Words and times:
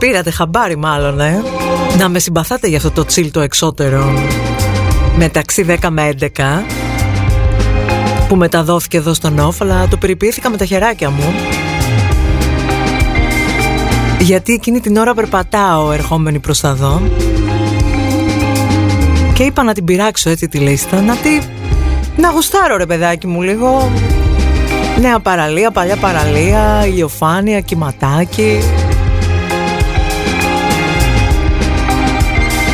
Λοιπόν, 0.00 0.10
με 0.10 0.12
πήρατε 0.12 0.30
χαμπάρι 0.30 0.76
μάλλον, 0.76 1.20
ε. 1.20 1.42
Να 1.98 2.08
με 2.08 2.18
συμπαθάτε 2.18 2.68
για 2.68 2.76
αυτό 2.76 2.90
το 2.90 3.04
τσίλ 3.04 3.30
το 3.30 3.40
εξώτερο 3.40 4.12
μεταξύ 5.16 5.66
10 5.80 5.88
με 5.90 6.14
11 6.20 6.26
που 8.28 8.36
μεταδόθηκε 8.36 8.96
εδώ 8.96 9.14
στον 9.14 9.38
Όφ, 9.38 9.62
αλλά 9.62 9.88
το 9.88 9.96
περιποιήθηκα 9.96 10.50
με 10.50 10.56
τα 10.56 10.64
χεράκια 10.64 11.10
μου. 11.10 11.34
Γιατί 14.20 14.52
εκείνη 14.52 14.80
την 14.80 14.96
ώρα 14.96 15.14
περπατάω 15.14 15.92
ερχόμενη 15.92 16.38
προς 16.38 16.60
τα 16.60 16.74
δω 16.74 17.02
και 19.34 19.42
είπα 19.42 19.62
να 19.62 19.72
την 19.72 19.84
πειράξω 19.84 20.30
έτσι 20.30 20.48
τη 20.48 20.58
λίστα, 20.58 21.00
να 21.00 21.16
τη... 21.16 21.38
να 22.16 22.30
γουστάρω 22.30 22.76
ρε 22.76 22.86
παιδάκι 22.86 23.26
μου 23.26 23.42
λίγο 23.42 23.90
Νέα 25.00 25.20
παραλία, 25.20 25.70
παλιά 25.70 25.96
παραλία, 25.96 26.86
ηλιοφάνεια, 26.86 27.60
κυματάκι 27.60 28.58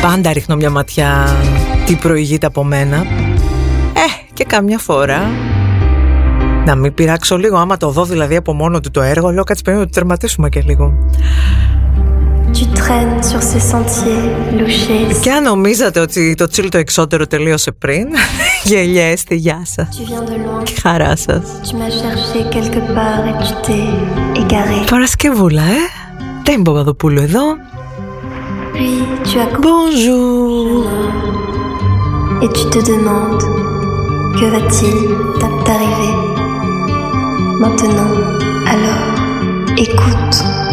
Πάντα 0.07 0.33
ρίχνω 0.33 0.55
μια 0.55 0.69
ματιά 0.69 1.37
τι 1.85 1.95
προηγείται 1.95 2.45
από 2.45 2.63
μένα 2.63 2.97
Ε, 3.93 4.33
και 4.33 4.43
καμιά 4.43 4.77
φορά 4.77 5.29
να 6.65 6.75
μην 6.75 6.93
πειράξω 6.93 7.37
λίγο 7.37 7.57
άμα 7.57 7.77
το 7.77 7.89
δω 7.89 8.05
δηλαδή 8.05 8.35
από 8.35 8.53
μόνο 8.53 8.79
του 8.79 8.91
το 8.91 9.01
έργο 9.01 9.31
Λέω 9.31 9.43
κάτσε 9.43 9.63
πρέπει 9.63 9.79
να 9.79 9.85
το 9.85 9.89
τερματίσουμε 9.89 10.49
και 10.49 10.61
λίγο 10.61 10.93
και 15.21 15.31
αν 15.31 15.43
νομίζατε 15.43 15.99
ότι 15.99 16.35
το 16.35 16.47
τσίλ 16.47 16.69
το 16.69 16.77
εξώτερο 16.77 17.27
τελείωσε 17.27 17.71
πριν, 17.71 18.07
γελιέστε, 18.69 19.35
γεια 19.35 19.61
σας. 19.63 20.01
Και 20.63 20.81
χαρά 20.81 21.15
σας. 21.15 21.43
Παρασκευούλα, 24.89 25.61
ε! 25.61 26.05
Δεν 26.43 26.61
Παπαδοπούλου 26.61 27.21
εδώ. 27.21 27.41
Bonjour. 29.59 30.85
Et 32.41 32.47
tu 32.49 32.65
te 32.69 32.79
demandes 32.85 33.41
que 34.35 34.45
va-t-il 34.51 35.39
t'arriver 35.63 36.13
maintenant? 37.59 38.11
Alors, 38.67 39.77
écoute. 39.77 40.64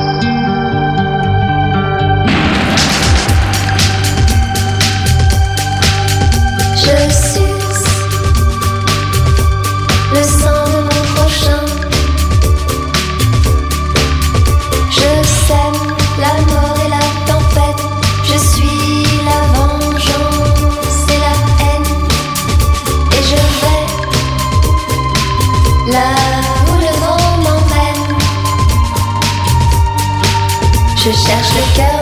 Je 31.12 31.18
cherche 31.18 31.50
le 31.54 31.76
cœur 31.76 32.01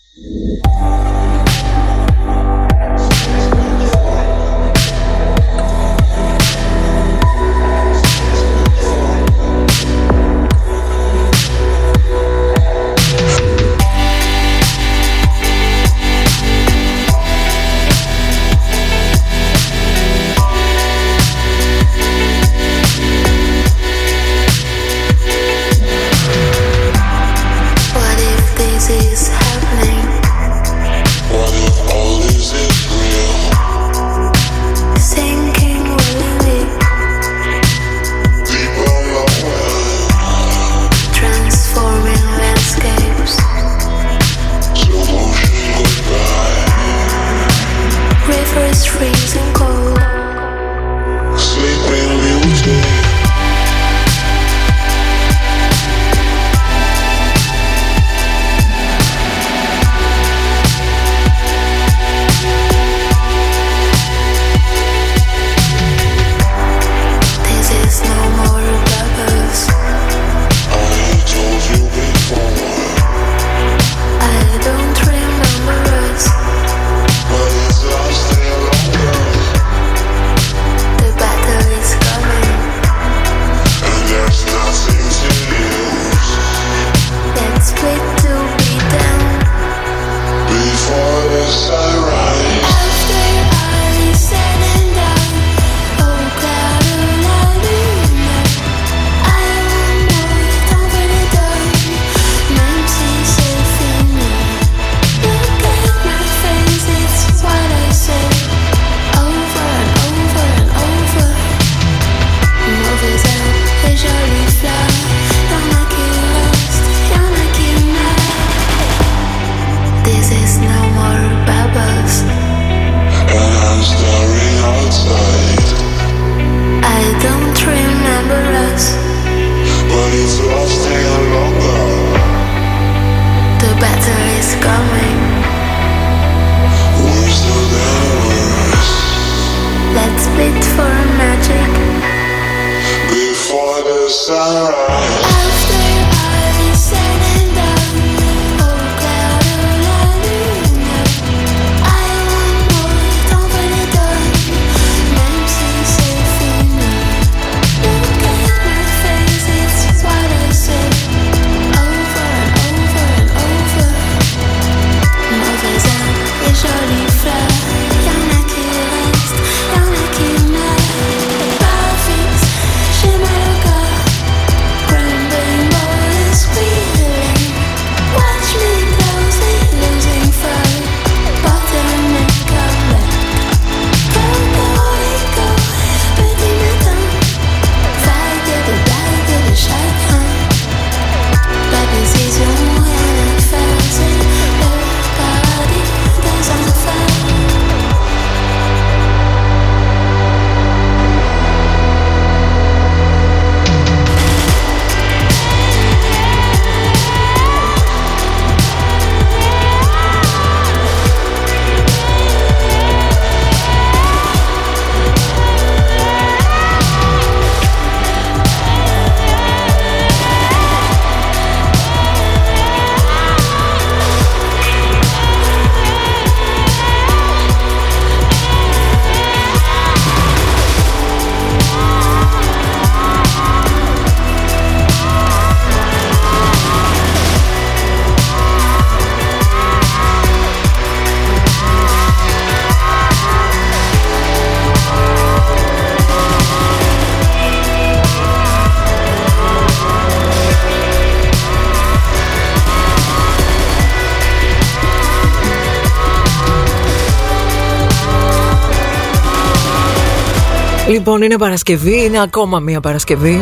Λοιπόν, 260.91 261.21
είναι 261.21 261.37
Παρασκευή, 261.37 262.03
είναι 262.03 262.21
ακόμα 262.21 262.59
μία 262.59 262.79
Παρασκευή 262.79 263.41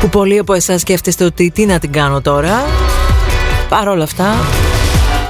που 0.00 0.08
πολλοί 0.08 0.38
από 0.38 0.52
εσάς 0.52 0.80
σκέφτεστε 0.80 1.24
ότι 1.24 1.50
τι 1.50 1.66
να 1.66 1.78
την 1.78 1.92
κάνω 1.92 2.20
τώρα. 2.20 2.64
Παρ' 3.68 3.88
όλα 3.88 4.02
αυτά, 4.02 4.34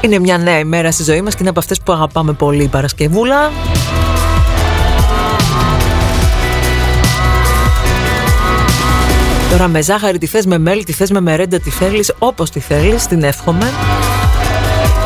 είναι 0.00 0.18
μια 0.18 0.38
νέα 0.38 0.58
ημέρα 0.58 0.92
στη 0.92 1.02
ζωή 1.02 1.22
μας 1.22 1.32
και 1.32 1.38
είναι 1.40 1.48
από 1.48 1.58
αυτές 1.58 1.80
που 1.80 1.92
αγαπάμε 1.92 2.32
πολύ 2.32 2.62
η 2.62 2.68
Παρασκευούλα. 2.68 3.50
Τώρα 9.50 9.68
με 9.68 9.82
ζάχαρη 9.82 10.18
τη 10.18 10.26
θες, 10.26 10.46
με 10.46 10.58
μέλι 10.58 10.84
τη 10.84 10.92
θες, 10.92 11.10
με 11.10 11.20
μερέντα 11.20 11.58
τη 11.58 11.70
θέλεις, 11.70 12.12
όπως 12.18 12.50
τη 12.50 12.60
θέλεις, 12.60 13.06
την 13.06 13.22
εύχομαι. 13.22 13.72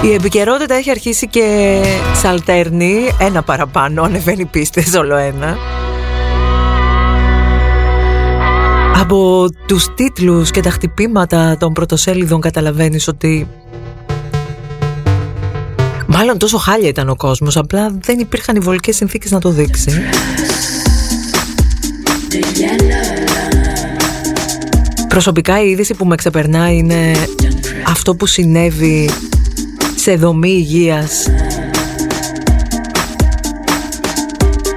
Η 0.03 0.13
επικαιρότητα 0.13 0.75
έχει 0.75 0.91
αρχίσει 0.91 1.29
και 1.29 1.81
σαλτέρνει 2.15 3.09
ένα 3.19 3.43
παραπάνω, 3.43 4.03
ανεβαίνει 4.03 4.45
πίστες 4.45 4.95
όλο 5.01 5.17
ένα. 5.17 5.57
Από 9.01 9.47
τους 9.67 9.95
τίτλους 9.95 10.51
και 10.51 10.61
τα 10.61 10.71
χτυπήματα 10.71 11.57
των 11.59 11.73
πρωτοσέλιδων 11.73 12.41
καταλαβαίνεις 12.41 13.09
ότι 13.09 13.49
Μάλλον 16.07 16.39
τόσο 16.39 16.59
χάλια 16.59 16.89
ήταν 16.89 17.09
ο 17.09 17.17
κόσμος, 17.17 17.57
απλά 17.57 17.97
δεν 18.01 18.19
υπήρχαν 18.19 18.57
οι 18.57 18.59
βολικές 18.59 18.97
συνθήκες 18.97 19.31
να 19.31 19.41
το 19.41 19.51
δείξει. 19.51 20.03
Προσωπικά 25.09 25.63
η 25.63 25.71
είδηση 25.71 25.95
που 25.95 26.07
με 26.07 26.15
ξεπερνά 26.15 26.73
είναι 26.73 27.13
αυτό 27.87 28.15
που 28.15 28.27
συνέβη 28.27 29.11
σε 30.07 30.17
δομή 30.17 30.51
υγείας. 30.51 31.27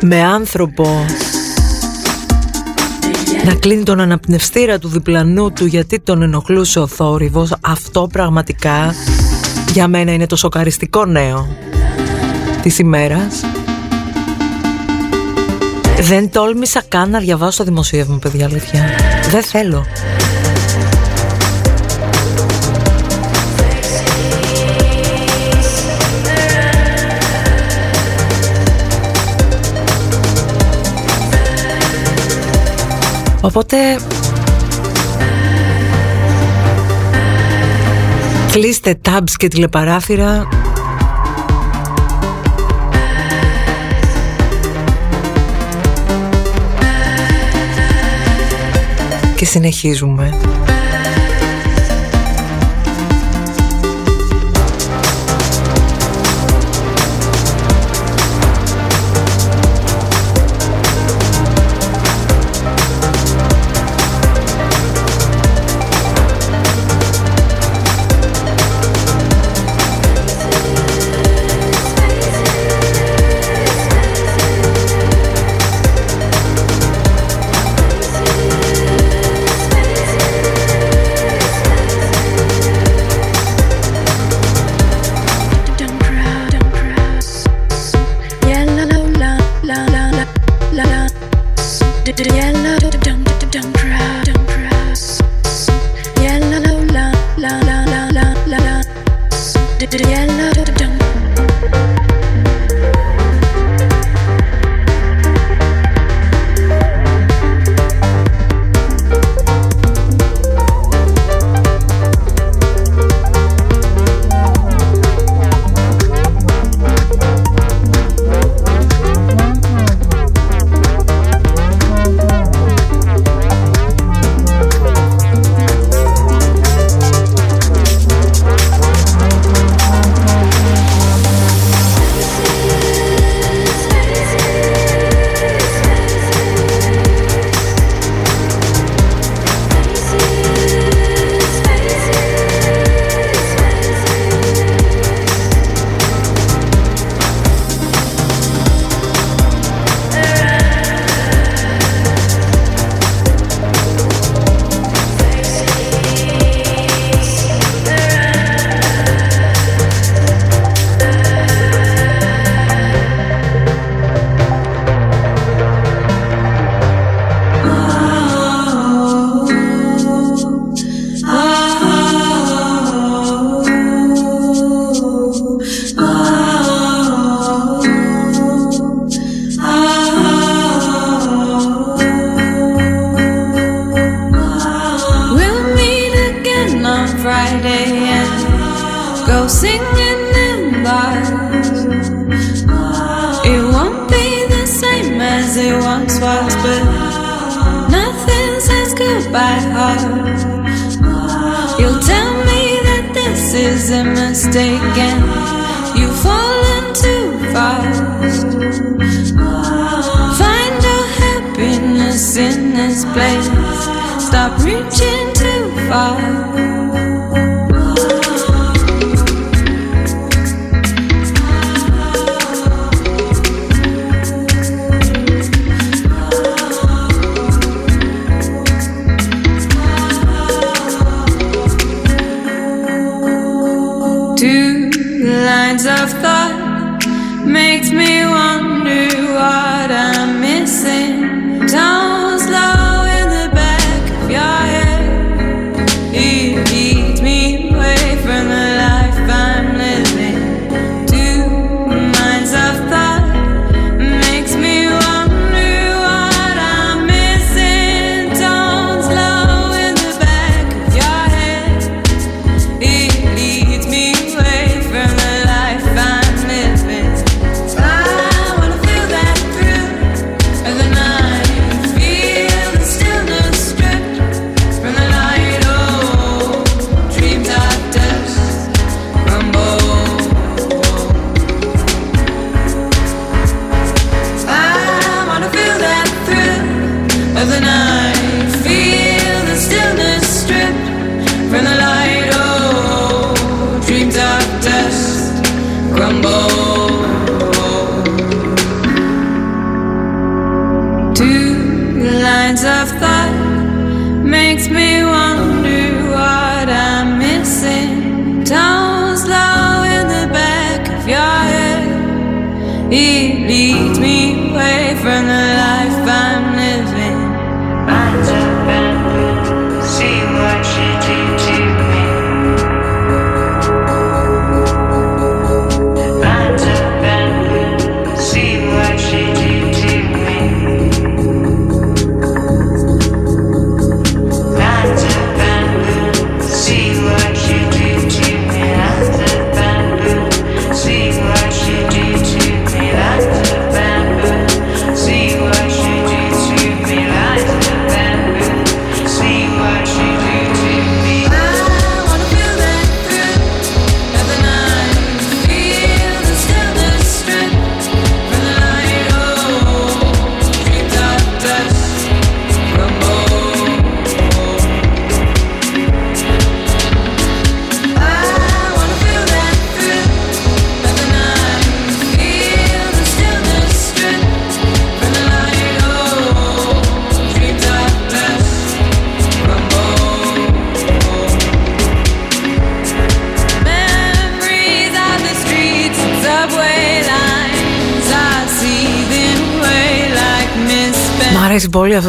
Με 0.02 0.24
άνθρωπο. 0.24 1.06
Να 3.46 3.54
κλείνει 3.54 3.84
τον 3.84 4.00
αναπνευστήρα 4.00 4.80
του 4.80 4.88
διπλανού 4.88 5.52
του 5.52 5.66
γιατί 5.66 6.00
τον 6.00 6.22
ενοχλούσε 6.22 6.80
ο 6.80 6.88
θόρυβος. 6.88 7.52
Αυτό 7.62 8.08
πραγματικά 8.12 8.96
για 9.74 9.88
μένα 9.88 10.14
είναι 10.14 10.26
το 10.26 10.36
σοκαριστικό 10.36 11.06
νέο 11.06 11.48
της 12.62 12.80
ημέρας. 12.80 13.44
Δεν 16.02 16.30
τόλμησα 16.30 16.84
καν 16.88 17.10
να 17.10 17.20
διαβάσω 17.20 17.58
το 17.58 17.64
δημοσίευμα 17.64 18.18
παιδιά 18.18 18.46
αλήθεια. 18.46 18.90
Δεν 19.32 19.44
θέλω 19.44 19.86
Οπότε 33.42 33.78
κλείστε 38.52 39.00
tabs 39.06 39.32
και 39.38 39.48
τηλεπαράθυρα 39.48 40.48
και 49.36 49.46
συνεχίζουμε. 49.46 50.49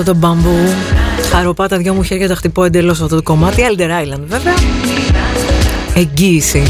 αυτό 0.00 0.12
το 0.12 0.18
μπαμπού. 0.18 1.68
Τα 1.68 1.76
δυο 1.76 1.94
μου 1.94 2.02
χέρια 2.02 2.28
τα 2.28 2.34
χτυπώ 2.34 2.64
εντελώς 2.64 3.00
αυτό 3.00 3.16
το 3.16 3.22
κομμάτι. 3.22 3.62
Elder 3.70 3.80
Island 3.80 4.22
βέβαια. 4.26 4.54
Εγγύηση. 5.94 6.62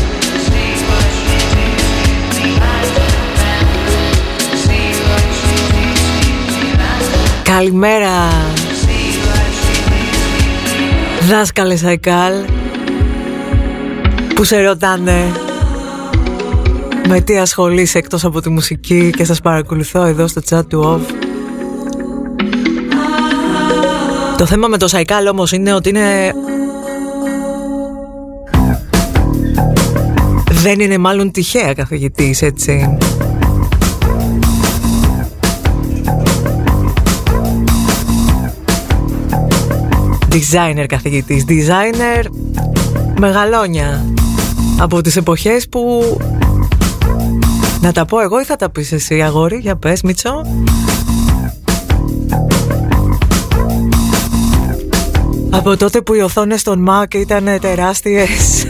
Καλημέρα 7.43 8.29
Δάσκαλε 11.29 11.77
Σαϊκάλ 11.77 12.33
Που 14.35 14.45
σε 14.45 14.61
ρωτάνε 14.61 15.33
Με 17.09 17.21
τι 17.21 17.38
ασχολείσαι 17.38 17.99
εκτός 17.99 18.25
από 18.25 18.40
τη 18.40 18.49
μουσική 18.49 19.12
Και 19.16 19.25
σας 19.25 19.40
παρακολουθώ 19.40 20.05
εδώ 20.05 20.27
στο 20.27 20.40
chat 20.49 20.66
του 20.69 21.01
OFF 21.09 21.20
Το 24.40 24.46
θέμα 24.46 24.68
με 24.68 24.76
το 24.76 24.88
Σαϊκάλ 24.88 25.26
όμως 25.26 25.53
είναι 25.53 25.74
ότι 25.74 25.88
είναι... 25.88 26.35
Δεν 30.50 30.81
είναι 30.81 30.98
μάλλον 30.98 31.31
τυχαία 31.31 31.74
καθηγητής, 31.74 32.42
έτσι. 32.42 32.96
Designer 40.31 40.85
καθηγητής, 40.88 41.44
designer 41.48 42.24
μεγαλόνια 43.18 44.05
από 44.79 45.00
τις 45.00 45.16
εποχές 45.16 45.68
που... 45.68 46.16
Να 47.81 47.92
τα 47.92 48.05
πω 48.05 48.20
εγώ 48.20 48.40
ή 48.40 48.44
θα 48.44 48.57
τα 48.57 48.70
πεις 48.70 48.92
εσύ 48.92 49.22
αγόρι, 49.22 49.57
για 49.57 49.76
πες 49.76 50.03
Μίτσο. 50.03 50.42
Από 55.51 55.77
τότε 55.77 56.01
που 56.01 56.15
οι 56.15 56.21
οθόνες 56.21 56.63
των 56.63 56.87
Mac 56.89 57.15
ήταν 57.15 57.47
ε, 57.47 57.59
τεράστιες. 57.59 58.67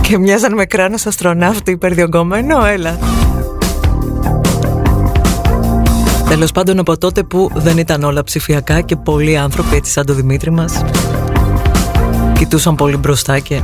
και 0.00 0.18
μοιάζαν 0.18 0.54
με 0.54 0.64
κράνος 0.64 1.06
αστροναύτη 1.06 1.70
υπερδιογκωμένο, 1.70 2.64
έλα. 2.64 2.98
Τέλος 6.28 6.52
πάντων 6.52 6.78
από 6.78 6.98
τότε 6.98 7.22
που 7.22 7.50
δεν 7.54 7.78
ήταν 7.78 8.02
όλα 8.02 8.22
ψηφιακά 8.22 8.80
και 8.80 8.96
πολλοί 8.96 9.36
άνθρωποι 9.36 9.76
έτσι 9.76 9.92
σαν 9.92 10.06
το 10.06 10.14
Δημήτρη 10.14 10.50
μας 10.50 10.82
κοιτούσαν 12.38 12.74
πολύ 12.74 12.96
μπροστά 12.96 13.38
και 13.38 13.60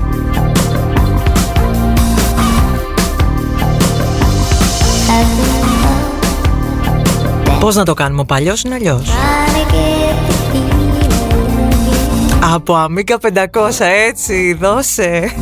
Πώς 7.61 7.75
να 7.75 7.85
το 7.85 7.95
κάνουμε, 7.95 8.21
ο 8.21 8.25
παλιός 8.25 8.63
είναι 8.63 8.75
αλλιώς. 8.75 9.11
Από 12.43 12.75
Αμίκα 12.75 13.19
500 13.19 13.81
έτσι, 13.81 14.55
δώσε. 14.61 15.33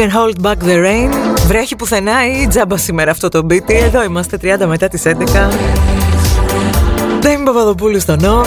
Can 0.00 0.10
hold 0.10 0.42
back 0.42 0.58
the 0.58 0.76
rain. 0.86 1.10
Βρέχει 1.46 1.76
πουθενά 1.76 2.26
ή 2.26 2.46
τζάμπα 2.46 2.76
σήμερα 2.76 3.10
αυτό 3.10 3.28
το 3.28 3.46
beat. 3.50 3.70
Εδώ 3.70 4.02
είμαστε 4.02 4.38
30 4.42 4.66
μετά 4.66 4.88
τις 4.88 5.02
11. 5.04 5.10
Ντέμι 7.18 7.44
Παπαδοπούλου 7.44 8.00
στο 8.00 8.16
νο. 8.16 8.44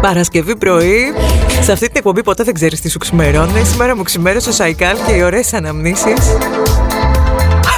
Παρασκευή 0.00 0.56
πρωί. 0.56 1.12
Σε 1.60 1.72
αυτή 1.72 1.86
την 1.86 1.94
εκπομπή 1.96 2.22
ποτέ 2.22 2.42
δεν 2.42 2.54
ξέρεις 2.54 2.80
τι 2.80 2.90
σου 2.90 2.98
ξημερώνει. 2.98 3.64
Σήμερα 3.64 3.96
μου 3.96 4.02
ξημέρωσε 4.02 4.48
ο 4.48 4.52
Σαϊκάλ 4.52 4.96
και 5.06 5.12
οι 5.12 5.22
ωραίες 5.22 5.52
αναμνήσεις 5.52 6.36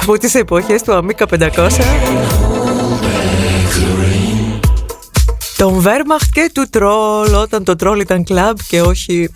από 0.01 0.17
τις 0.17 0.35
εποχές 0.35 0.81
του 0.81 0.93
Αμίκα 0.93 1.25
500. 1.25 1.49
Τον 5.57 5.79
Βέρμαχτ 5.79 6.29
και 6.31 6.51
του 6.53 6.65
Τρόλ 6.69 7.33
όταν 7.33 7.63
το 7.63 7.75
Τρόλ 7.75 7.99
ήταν 7.99 8.23
κλαμπ 8.23 8.57
και 8.67 8.81
όχι 8.81 9.31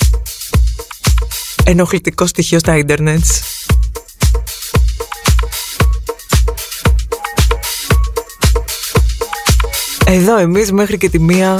ενοχλητικό 1.65 2.25
στοιχείο 2.25 2.59
στα 2.59 2.77
ίντερνετς. 2.77 3.41
Εδώ 10.05 10.37
εμείς 10.37 10.71
μέχρι 10.71 10.97
και 10.97 11.09
τη 11.09 11.19
μία. 11.19 11.59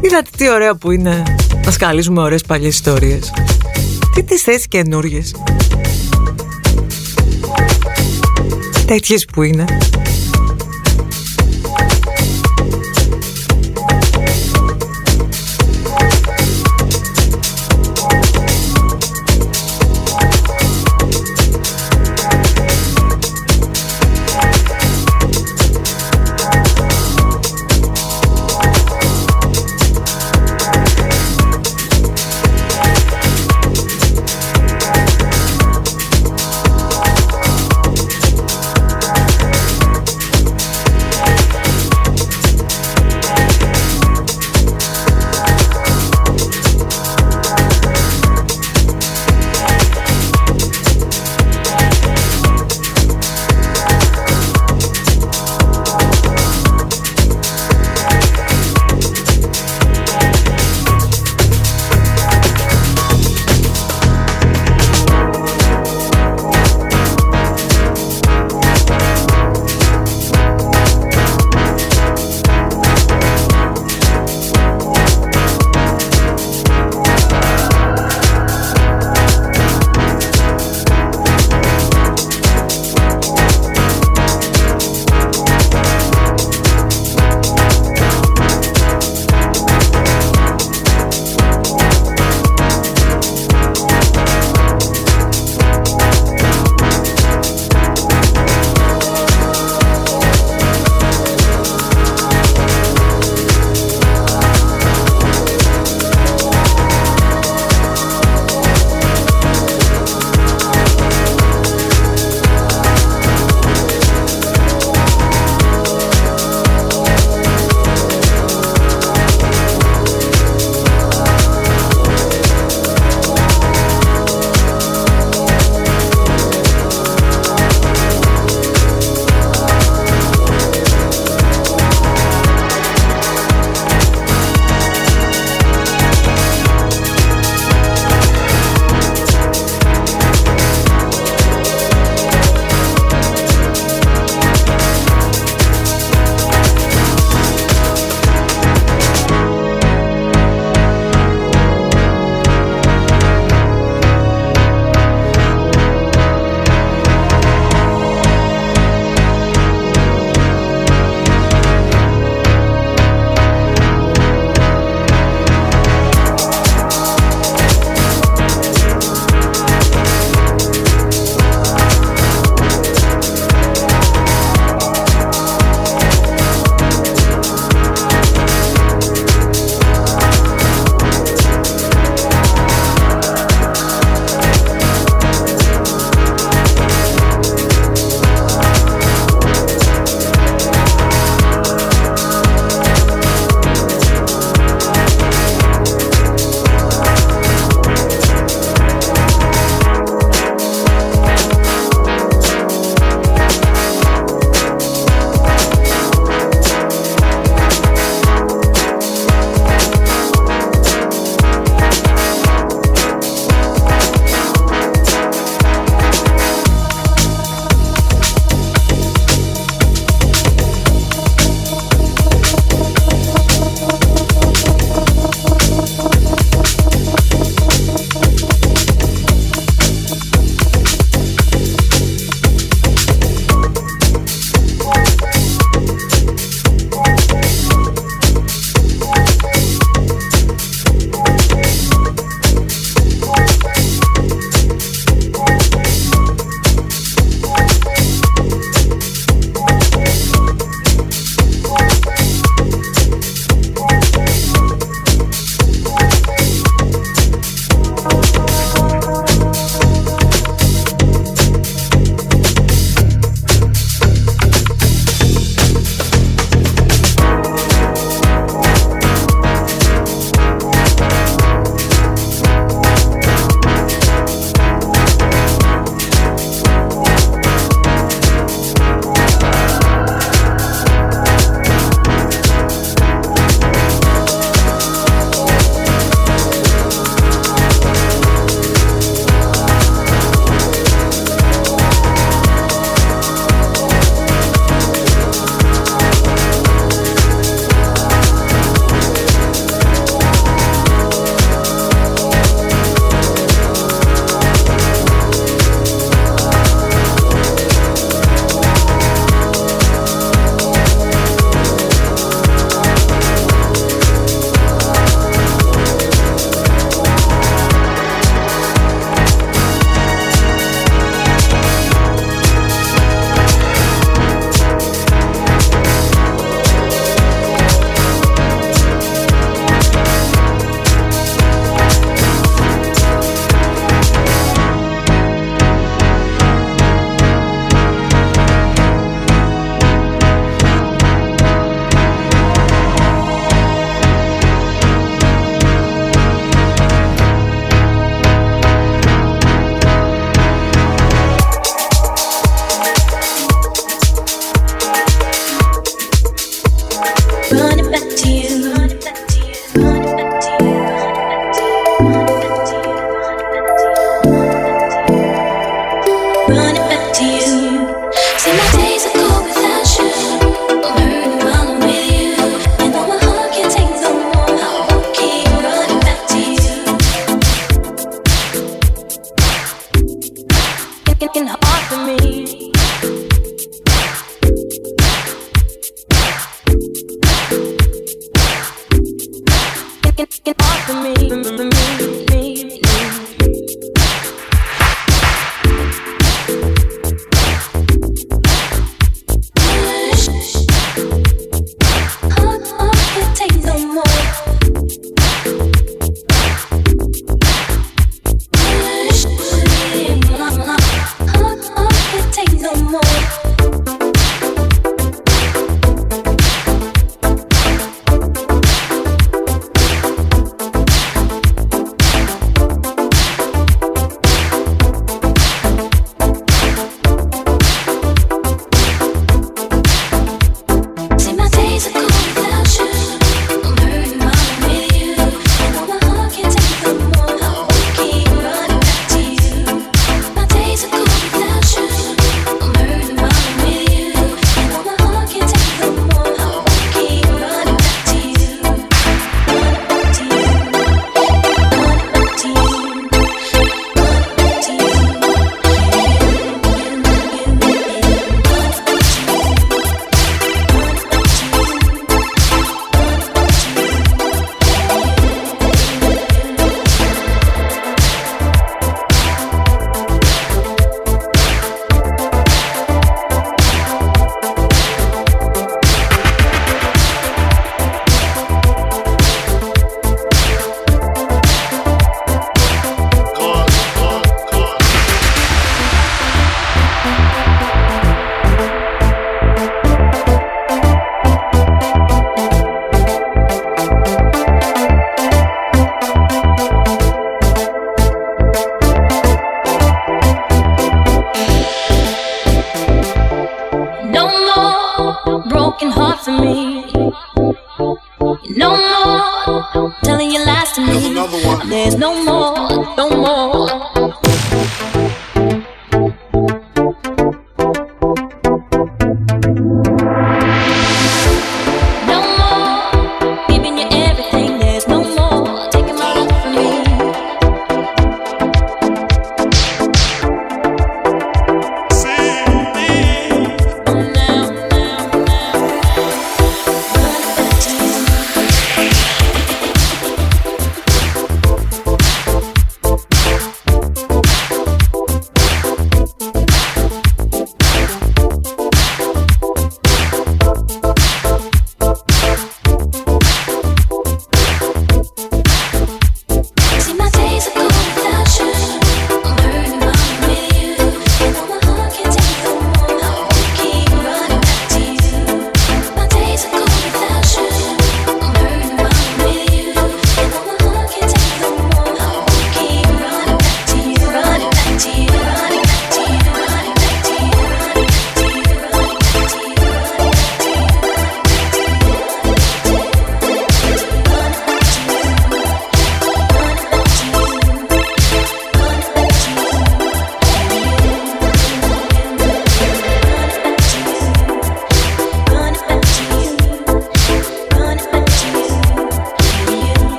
Είδατε 0.00 0.30
τι 0.36 0.50
ωραία 0.50 0.74
που 0.74 0.90
είναι 0.90 1.22
να 1.64 1.70
σκαλίζουμε 1.70 2.22
ωραίες 2.22 2.42
παλιές 2.42 2.74
ιστορίες. 2.74 3.32
Τι 4.14 4.22
τις 4.22 4.42
θες 4.42 4.68
καινούριες 4.68 5.34
Τέτοιες 8.86 9.24
που 9.32 9.42
είναι 9.42 9.64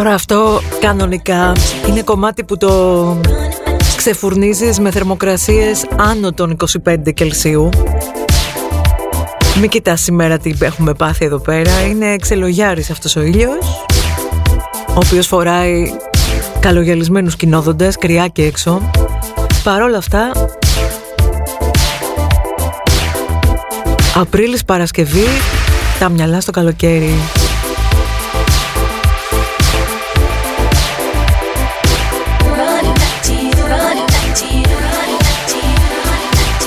Τώρα 0.00 0.14
αυτό 0.14 0.60
κανονικά 0.80 1.52
είναι 1.88 2.02
κομμάτι 2.02 2.44
που 2.44 2.56
το 2.56 3.20
ξεφουρνίζεις 3.96 4.78
με 4.78 4.90
θερμοκρασίες 4.90 5.86
άνω 5.96 6.32
των 6.32 6.56
25 6.86 6.96
Κελσίου. 7.14 7.68
Μην 9.60 9.70
κοιτάς 9.70 10.00
σήμερα 10.00 10.38
τι 10.38 10.54
έχουμε 10.60 10.94
πάθει 10.94 11.24
εδώ 11.24 11.38
πέρα. 11.38 11.80
Είναι 11.80 12.16
ξελογιάρης 12.16 12.90
αυτός 12.90 13.16
ο 13.16 13.22
ήλιος, 13.22 13.84
ο 14.88 14.98
οποίος 15.06 15.26
φοράει 15.26 15.92
καλογιαλισμένους 16.60 17.36
κοινόδοντες, 17.36 17.96
κρυά 17.96 18.26
και 18.26 18.44
έξω. 18.44 18.90
Παρόλα 19.62 19.98
αυτά, 19.98 20.32
Απρίλης 24.14 24.64
Παρασκευή, 24.64 25.26
τα 25.98 26.08
μυαλά 26.08 26.40
στο 26.40 26.50
καλοκαίρι. 26.50 27.14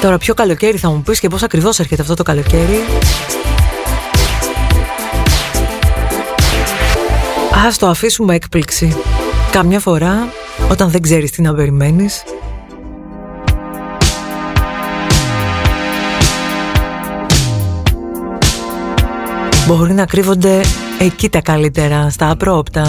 Τώρα 0.04 0.18
ποιο 0.18 0.34
καλοκαίρι 0.34 0.78
θα 0.78 0.90
μου 0.90 1.02
πεις 1.02 1.20
και 1.20 1.28
πώς 1.28 1.44
ακριβώς 1.44 1.80
έρχεται 1.80 2.02
αυτό 2.02 2.14
το 2.14 2.24
καλοκαίρι; 2.24 2.80
Ας 7.68 7.78
το 7.78 7.88
αφήσουμε 7.88 8.36
έκπληξη 8.36 8.96
Καμιά 9.52 9.80
φορά 9.80 10.28
όταν 10.70 10.90
δεν 10.90 11.02
ξέρεις 11.02 11.32
τι 11.32 11.42
να 11.42 11.54
περιμένεις 11.54 12.24
Μπορεί 19.68 19.94
να 19.94 20.06
κρύβονται 20.06 20.62
εκεί 21.00 21.30
τα 21.30 21.42
καλύτερα, 21.42 22.10
στα 22.10 22.30
απρόοπτα. 22.30 22.88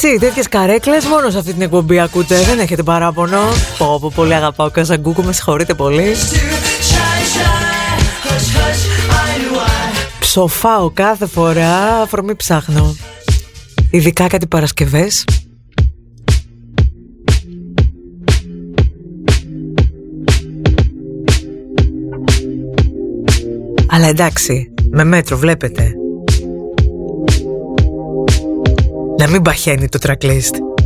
Έτσι, 0.00 0.18
τέτοιες 0.18 0.48
καρέκλες 0.48 1.04
μόνο 1.04 1.30
σε 1.30 1.38
αυτή 1.38 1.52
την 1.52 1.62
εκπομπή 1.62 2.00
ακούτε. 2.00 2.40
Δεν 2.42 2.58
έχετε 2.58 2.82
παράπονο. 2.82 3.38
Πω, 3.78 3.98
πω, 4.00 4.12
πολύ 4.14 4.34
αγαπάω 4.34 4.70
Καζαγκούκου, 4.70 5.22
με 5.22 5.32
συγχωρείτε 5.32 5.74
πολύ. 5.74 6.14
to 6.14 6.36
shy, 6.90 7.20
shy, 7.34 7.98
hush, 8.24 8.48
hush, 8.56 8.82
I 9.10 9.40
knew 9.40 9.58
I. 9.58 10.20
Ψοφάω 10.20 10.90
κάθε 10.90 11.26
φορά, 11.26 12.00
αφορμή 12.00 12.34
ψάχνω. 12.34 12.96
Ειδικά 13.90 14.26
κάτι 14.26 14.46
Παρασκευές. 14.46 15.24
Αλλά 23.90 24.06
εντάξει, 24.06 24.74
με 24.90 25.04
μέτρο 25.04 25.36
βλέπετε. 25.38 25.97
Να 29.18 29.28
μην 29.28 29.42
παχαίνει 29.42 29.88
το 29.88 29.98
tracklist. 30.02 30.77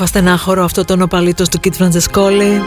Όμορφα 0.00 0.18
στενάχωρο 0.18 0.64
αυτό 0.64 0.84
το 0.84 0.96
νοπαλίτος 0.96 1.48
του 1.48 1.60
Κιτ 1.60 1.74
Φραντζεσκόλη. 1.74 2.62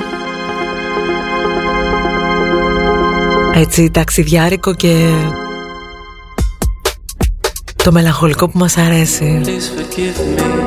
Έτσι 3.53 3.91
ταξιδιάρικο 3.91 4.73
και 4.73 5.09
το 7.83 7.91
μελαγχολικό 7.91 8.49
που 8.49 8.57
μας 8.57 8.77
αρέσει. 8.77 9.41
Please 9.45 9.47
forgive 9.47 10.57
me 10.57 10.60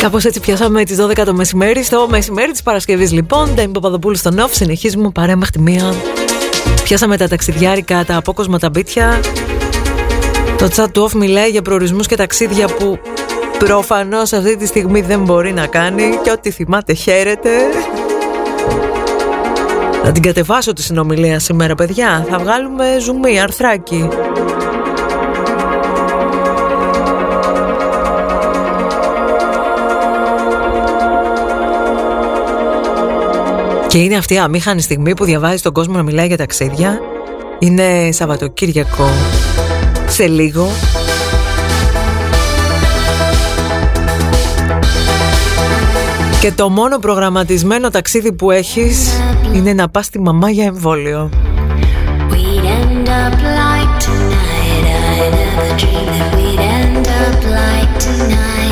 Κάπως 0.00 0.24
έτσι 0.24 0.40
πιάσαμε 0.40 0.84
τις 0.84 0.98
12 1.00 1.24
το 1.24 1.34
μεσημέρι. 1.34 1.82
Στο 1.82 2.06
μεσημέρι 2.10 2.52
της 2.52 2.62
Παρασκευής, 2.62 3.12
λοιπόν, 3.12 3.54
Ντέμι 3.54 3.72
Παπαδοπούλου 3.72 4.16
στο 4.16 4.30
Νόφ. 4.30 4.54
Συνεχίζουμε 4.54 5.10
παρέα 5.10 5.36
μέχρι 5.36 5.52
τη 5.52 5.60
μία. 5.60 5.94
Πιάσαμε 6.84 7.16
τα 7.16 7.28
ταξιδιάρικα, 7.28 8.04
τα 8.04 8.16
απόκοσμα, 8.16 8.58
τα 8.58 8.70
μπίτια. 8.70 9.20
Το 10.58 10.68
chat 10.76 10.86
του 10.92 11.02
οφ 11.02 11.14
μιλάει 11.14 11.50
για 11.50 11.62
προορισμούς 11.62 12.06
και 12.06 12.16
ταξίδια 12.16 12.66
που 12.66 12.98
προφανώς 13.58 14.32
αυτή 14.32 14.56
τη 14.56 14.66
στιγμή 14.66 15.00
δεν 15.00 15.20
μπορεί 15.20 15.52
να 15.52 15.66
κάνει. 15.66 16.18
Και 16.22 16.30
ό,τι 16.30 16.50
θυμάται, 16.50 16.92
χαίρεται. 16.92 17.50
Θα 20.02 20.12
την 20.12 20.22
κατεβάσω 20.22 20.72
τη 20.72 20.82
συνομιλία 20.82 21.38
σήμερα, 21.38 21.74
παιδιά. 21.74 22.26
Θα 22.30 22.38
βγάλουμε 22.38 22.98
ζουμί, 23.00 23.40
αρθράκι. 23.40 24.08
Και 33.90 33.98
είναι 33.98 34.16
αυτή 34.16 34.34
η 34.34 34.38
αμήχανη 34.38 34.80
στιγμή 34.80 35.14
που 35.14 35.24
διαβάζει 35.24 35.62
τον 35.62 35.72
κόσμο 35.72 35.94
να 35.94 36.02
μιλάει 36.02 36.26
για 36.26 36.36
ταξίδια. 36.36 36.98
Είναι 37.58 38.12
Σαββατοκύριακο 38.12 39.08
σε 40.08 40.26
λίγο. 40.26 40.68
Και 46.40 46.52
το 46.52 46.68
μόνο 46.68 46.98
προγραμματισμένο 46.98 47.90
ταξίδι 47.90 48.32
που 48.32 48.50
έχεις 48.50 49.20
είναι 49.54 49.72
να 49.72 49.88
πας 49.88 50.04
στη 50.04 50.20
μαμά 50.20 50.50
για 50.50 50.64
εμβόλιο. 50.64 51.30
Like 57.56 57.92
tonight. 58.04 58.69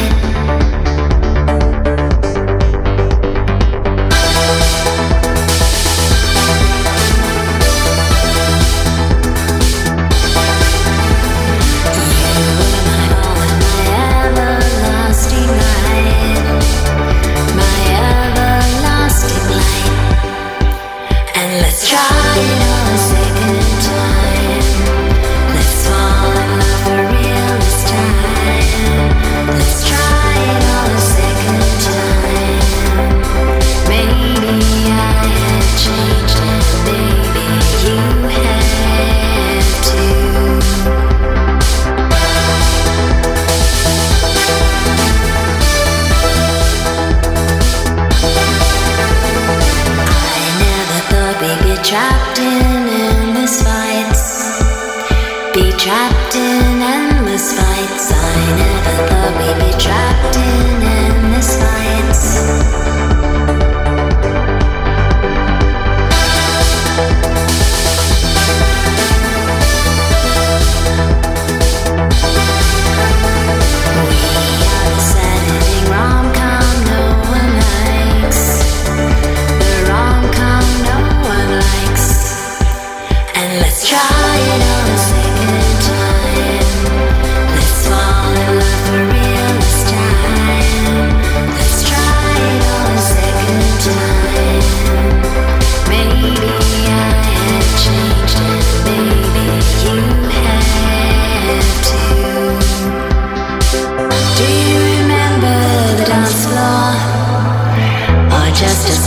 켜 21.89 22.18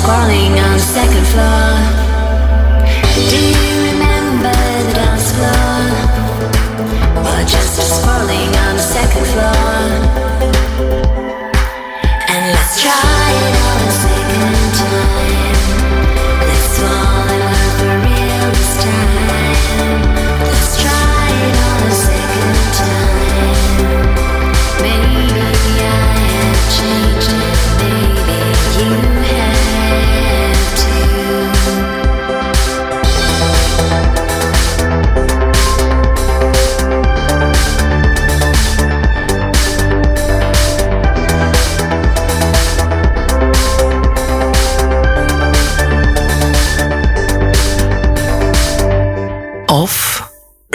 falling 0.06 0.71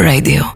Radio. 0.06 0.55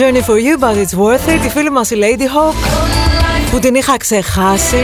journey 0.00 0.22
for. 0.22 1.18
Τη 1.42 1.48
φίλη 1.48 1.70
μας 1.70 1.90
η 1.90 1.96
Lady 2.00 2.22
Hawk, 2.22 2.54
που 3.50 3.58
την 3.58 3.74
είχα 3.74 3.96
ξεχάσει. 3.96 4.80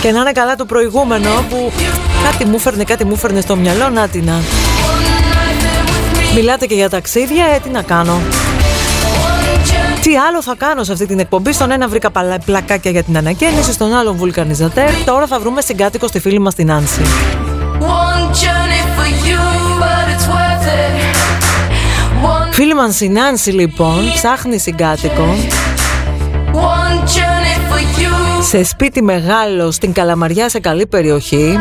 Και 0.00 0.10
να 0.10 0.20
είναι 0.20 0.32
καλά 0.32 0.56
το 0.56 0.64
προηγούμενο 0.64 1.28
που 1.50 1.72
κάτι 2.24 2.44
μου 2.44 2.58
φέρνε, 2.58 2.84
κάτι 2.84 3.04
μου 3.04 3.16
φέρνε 3.16 3.40
στο 3.40 3.56
μυαλό. 3.56 3.88
Να 3.88 4.08
την 4.08 4.24
να. 4.24 4.40
Μιλάτε 6.34 6.66
και 6.66 6.74
για 6.74 6.90
ταξίδια, 6.90 7.44
ε, 7.54 7.58
τι 7.58 7.68
να 7.68 7.82
κάνω. 7.82 8.20
Τι 10.02 10.16
άλλο 10.16 10.42
θα 10.42 10.54
κάνω 10.54 10.84
σε 10.84 10.92
αυτή 10.92 11.06
την 11.06 11.18
εκπομπή; 11.18 11.52
Στον 11.52 11.70
ένα 11.70 11.88
βρήκα 11.88 12.10
πλακάκια 12.44 12.90
για 12.90 13.02
την 13.02 13.16
ανακαίνιση, 13.16 13.72
στον 13.72 13.94
άλλον 13.94 14.16
βουλκανιζατέρ. 14.16 14.90
Τώρα 15.04 15.26
θα 15.26 15.38
βρούμε 15.38 15.60
συγκάτοικο 15.60 16.06
στη 16.06 16.18
φίλη 16.20 16.38
μας 16.38 16.54
την 16.54 16.72
Άνση. 16.72 17.00
Φίλη 22.50 22.74
μας 22.74 23.00
λοιπόν 23.46 24.12
ψάχνει 24.14 24.58
συγκάτοικο. 24.58 25.34
Σε 28.42 28.64
σπίτι 28.64 29.02
μεγάλο 29.02 29.70
στην 29.70 29.92
Καλαμαριά 29.92 30.48
σε 30.48 30.60
καλή 30.60 30.86
περιοχή. 30.86 31.58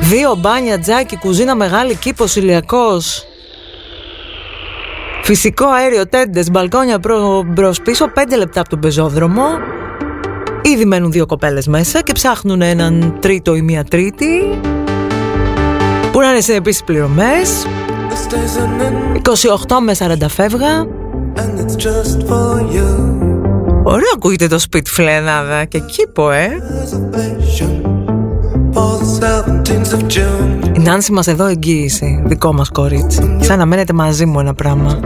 Δύο 0.00 0.34
μπάνια, 0.38 0.78
τζάκι, 0.78 1.16
κουζίνα, 1.16 1.54
μεγάλη 1.54 1.94
κήπος, 1.94 2.36
ηλιακός. 2.36 3.24
Φυσικό 5.22 5.66
αέριο, 5.66 6.08
τέντες, 6.08 6.50
μπαλκόνια 6.50 6.98
προ, 6.98 7.74
πίσω 7.84 8.08
Πέντε 8.08 8.36
λεπτά 8.36 8.60
από 8.60 8.68
τον 8.68 8.80
πεζόδρομο. 8.80 9.44
Ήδη 10.62 10.84
μένουν 10.84 11.10
δύο 11.10 11.26
κοπέλες 11.26 11.66
μέσα 11.66 12.00
και 12.00 12.12
ψάχνουν 12.12 12.62
έναν 12.62 13.16
τρίτο 13.20 13.54
ή 13.54 13.62
μία 13.62 13.84
τρίτη 13.84 14.60
Που 16.12 16.20
να 16.20 16.30
είναι 16.30 16.56
επίσης 16.56 16.84
πληρωμές. 16.84 17.66
28 19.66 19.78
με 19.82 19.94
40 19.98 20.28
φεύγα. 20.28 20.86
Ωραία 23.82 24.12
ακούγεται 24.14 24.46
το 24.46 24.58
σπίτι 24.58 24.90
φλενάδα 24.90 25.64
και 25.64 25.78
κήπο 25.78 26.30
ε. 26.30 26.48
Η 30.72 30.78
Νάνση 30.78 31.12
μας 31.12 31.26
εδώ 31.26 31.46
εγγύηση 31.46 32.22
Δικό 32.24 32.52
μας 32.52 32.70
κορίτσι. 32.70 33.36
Σαν 33.40 33.58
να 33.58 33.66
μένετε 33.66 33.92
μαζί 33.92 34.26
μου 34.26 34.40
ένα 34.40 34.54
πράγμα. 34.54 35.00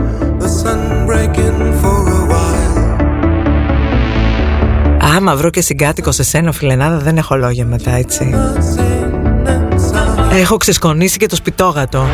Άμα 5.15 5.35
βρω 5.35 5.49
και 5.49 5.61
συγκάτοικο 5.61 6.11
σε 6.11 6.23
σένα 6.23 6.51
φιλενάδα 6.51 6.97
δεν 6.97 7.17
έχω 7.17 7.35
λόγια 7.35 7.65
μετά 7.65 7.91
έτσι. 7.91 8.35
Έχω 10.31 10.57
ξεσκονίσει 10.57 11.17
και 11.17 11.25
το 11.25 11.35
σπιτόγατο. 11.35 12.05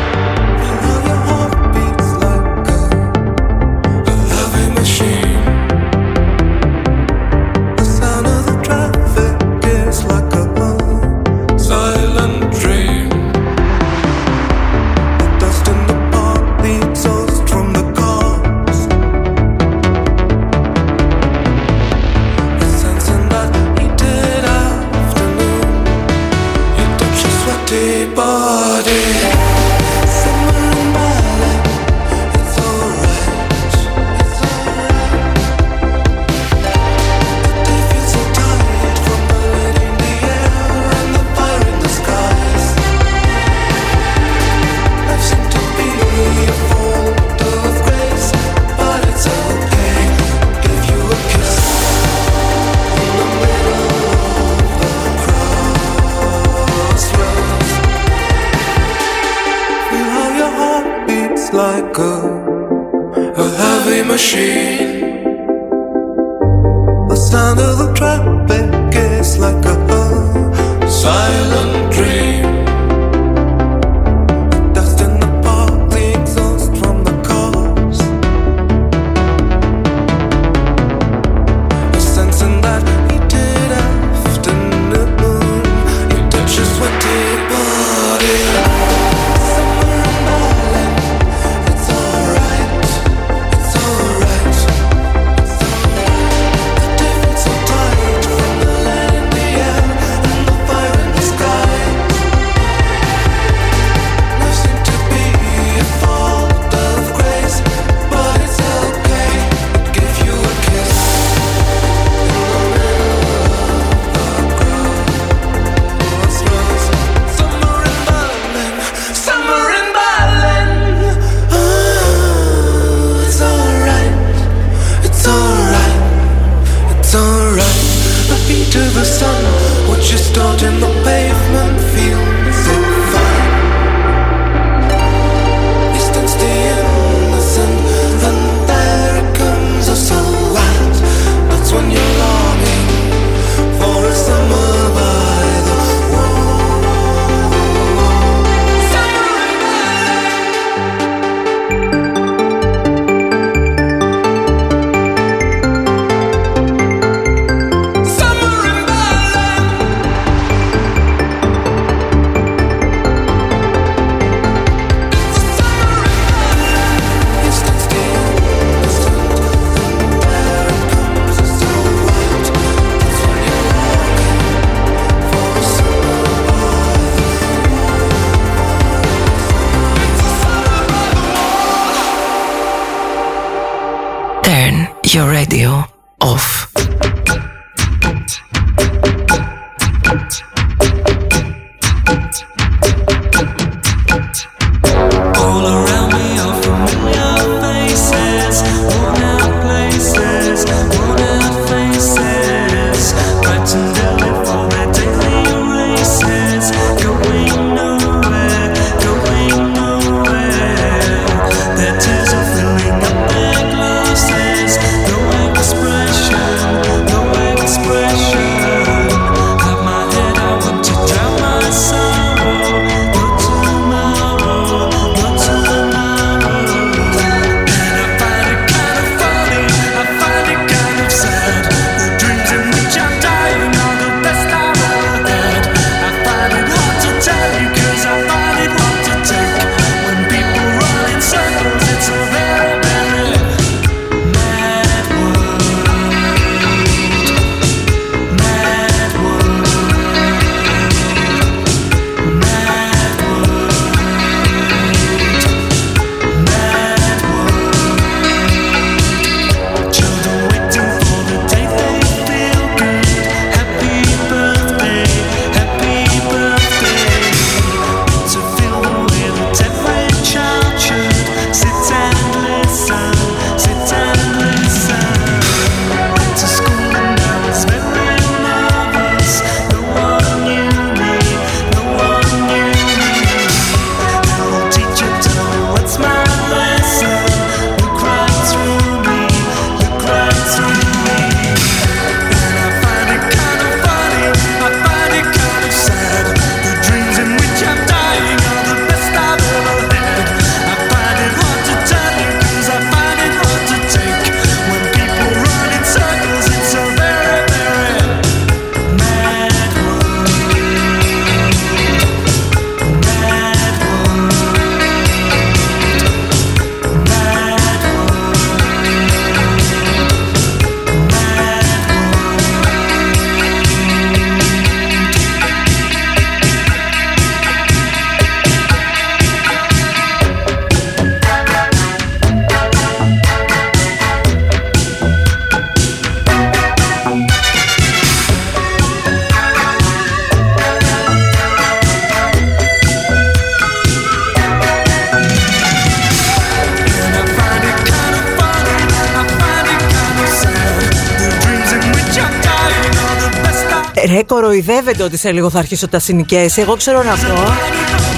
Δεν 354.68 354.84
ότι 355.04 355.16
σε 355.16 355.32
λίγο 355.32 355.50
θα 355.50 355.58
αρχίσω 355.58 355.88
τα 355.88 355.98
συνοικέσει. 355.98 356.60
Εγώ 356.60 356.76
ξέρω 356.76 357.02
να 357.02 357.12
αυτό. 357.12 357.34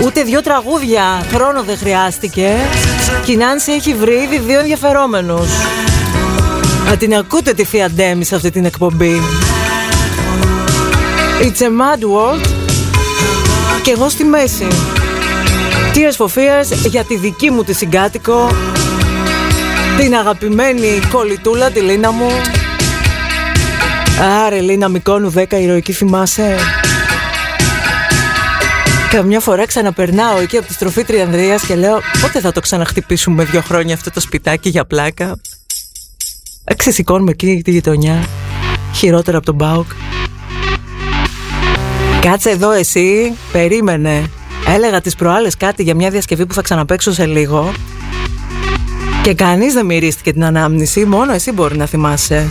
Ούτε 0.05 0.22
δύο 0.22 0.43
τραγούδια 0.43 1.02
χρόνο 1.32 1.62
δεν 1.62 1.78
χρειάστηκε. 1.78 2.56
Και 3.24 3.32
η 3.32 3.36
Νάνση 3.36 3.72
έχει 3.72 3.94
βρει 3.94 4.14
ήδη 4.14 4.39
δύο 4.39 4.59
ενδιαφερόμενους. 4.59 5.48
Να 6.89 6.97
την 6.97 7.14
ακούτε 7.14 7.52
τη 7.52 7.64
Θεία 7.64 7.90
Ντέμι 7.90 8.24
σε 8.24 8.35
αυτή 8.35 8.51
την 8.51 8.64
εκπομπή. 8.64 9.20
It's 11.40 11.62
a 11.62 11.68
mad 11.68 12.02
world. 12.02 12.47
Και 13.82 13.90
εγώ 13.90 14.09
στη 14.09 14.24
μέση. 14.24 14.66
Τι 15.93 16.01
for 16.18 16.28
για 16.86 17.05
τη 17.05 17.16
δική 17.16 17.51
μου 17.51 17.64
τη 17.64 17.72
συγκάτοικο. 17.72 18.51
Την 19.98 20.14
αγαπημένη 20.14 21.01
κολλητούλα, 21.12 21.70
τη 21.70 21.81
Λίνα 21.81 22.10
μου. 22.10 22.31
Άρε 24.19 24.61
Λίνα 24.61 24.89
Μικόνου 24.89 25.32
10 25.37 25.53
ηρωική 25.53 25.93
θυμάσαι. 25.93 26.57
Καμιά 29.11 29.41
φορά 29.41 29.66
ξαναπερνάω 29.66 30.39
εκεί 30.39 30.57
από 30.57 30.66
τη 30.66 30.73
στροφή 30.73 31.05
Τριανδρίας 31.05 31.66
και 31.66 31.74
λέω 31.74 32.01
πότε 32.20 32.41
θα 32.41 32.53
το 32.53 32.61
ξαναχτυπήσουμε 32.61 33.45
δύο 33.45 33.61
χρόνια 33.61 33.95
αυτό 33.95 34.11
το 34.11 34.20
σπιτάκι 34.20 34.69
για 34.69 34.85
πλάκα; 34.85 35.41
Ξεσηκώνουμε 36.77 37.31
εκείνη 37.31 37.62
τη 37.62 37.70
γειτονιά 37.70 38.24
χειρότερα 38.95 39.37
από 39.37 39.47
τον 39.47 39.55
Μπάουκ. 39.55 39.91
Κάτσε 42.20 42.51
εδώ 42.51 42.70
εσύ, 42.70 43.32
περίμενε. 43.53 44.31
Έλεγα 44.74 45.01
τις 45.01 45.15
προάλλες 45.15 45.57
κάτι 45.57 45.82
για 45.82 45.95
μια 45.95 46.11
διασκευή 46.11 46.47
που 46.47 46.55
θα 46.55 46.62
ξαναπέξω 46.62 47.12
σε 47.12 47.27
λίγο 47.27 47.73
και 49.23 49.35
κανείς 49.35 49.73
δεν 49.73 49.87
μυρίστηκε 49.87 50.32
την 50.32 50.45
ανάμνηση, 50.45 51.05
μόνο 51.05 51.32
εσύ 51.32 51.53
μπορεί 51.53 51.77
να 51.77 51.87
θυμάσαι. 51.87 52.51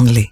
only. 0.00 0.29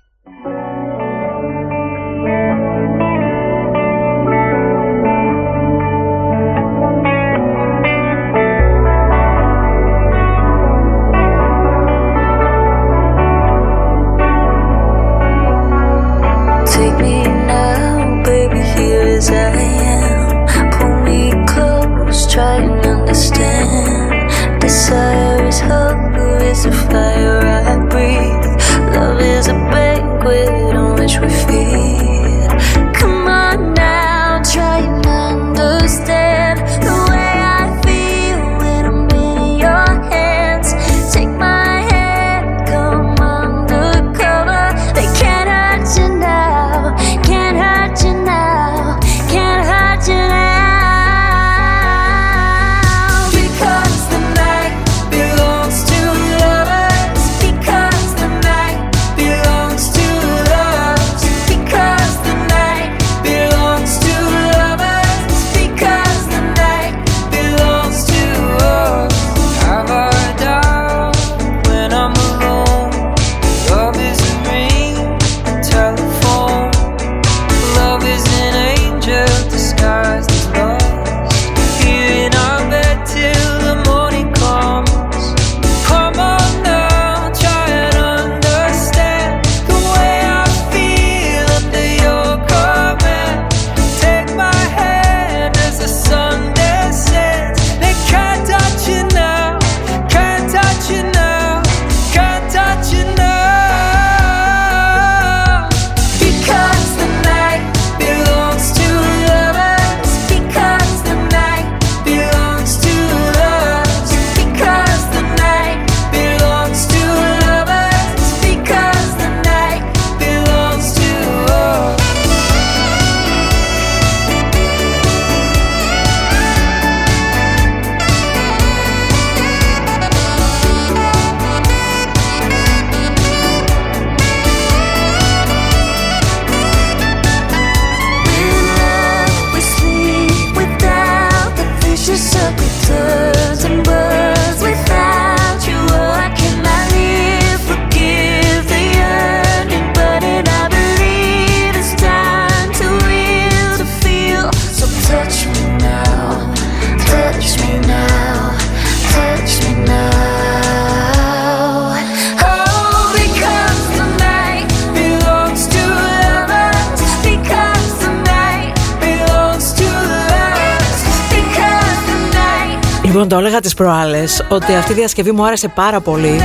Το 173.29 173.39
έλεγα 173.39 173.61
τις 173.61 173.75
προάλλες 173.75 174.47
ότι 174.49 174.75
αυτή 174.75 174.93
η 174.93 174.95
διασκευή 174.95 175.33
μου 175.33 175.47
άρεσε 175.47 175.69
πάρα 175.69 176.01
πολύ. 176.01 176.41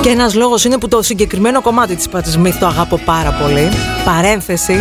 Και 0.00 0.08
ένας 0.08 0.34
λόγος 0.34 0.64
είναι 0.64 0.78
που 0.78 0.88
το 0.88 1.02
συγκεκριμένο 1.02 1.60
κομμάτι 1.60 1.96
της 1.96 2.08
Πατσμίθ 2.08 2.58
το 2.58 2.66
αγαπώ 2.66 3.00
πάρα 3.04 3.30
πολύ. 3.42 3.68
Παρένθεση. 4.04 4.76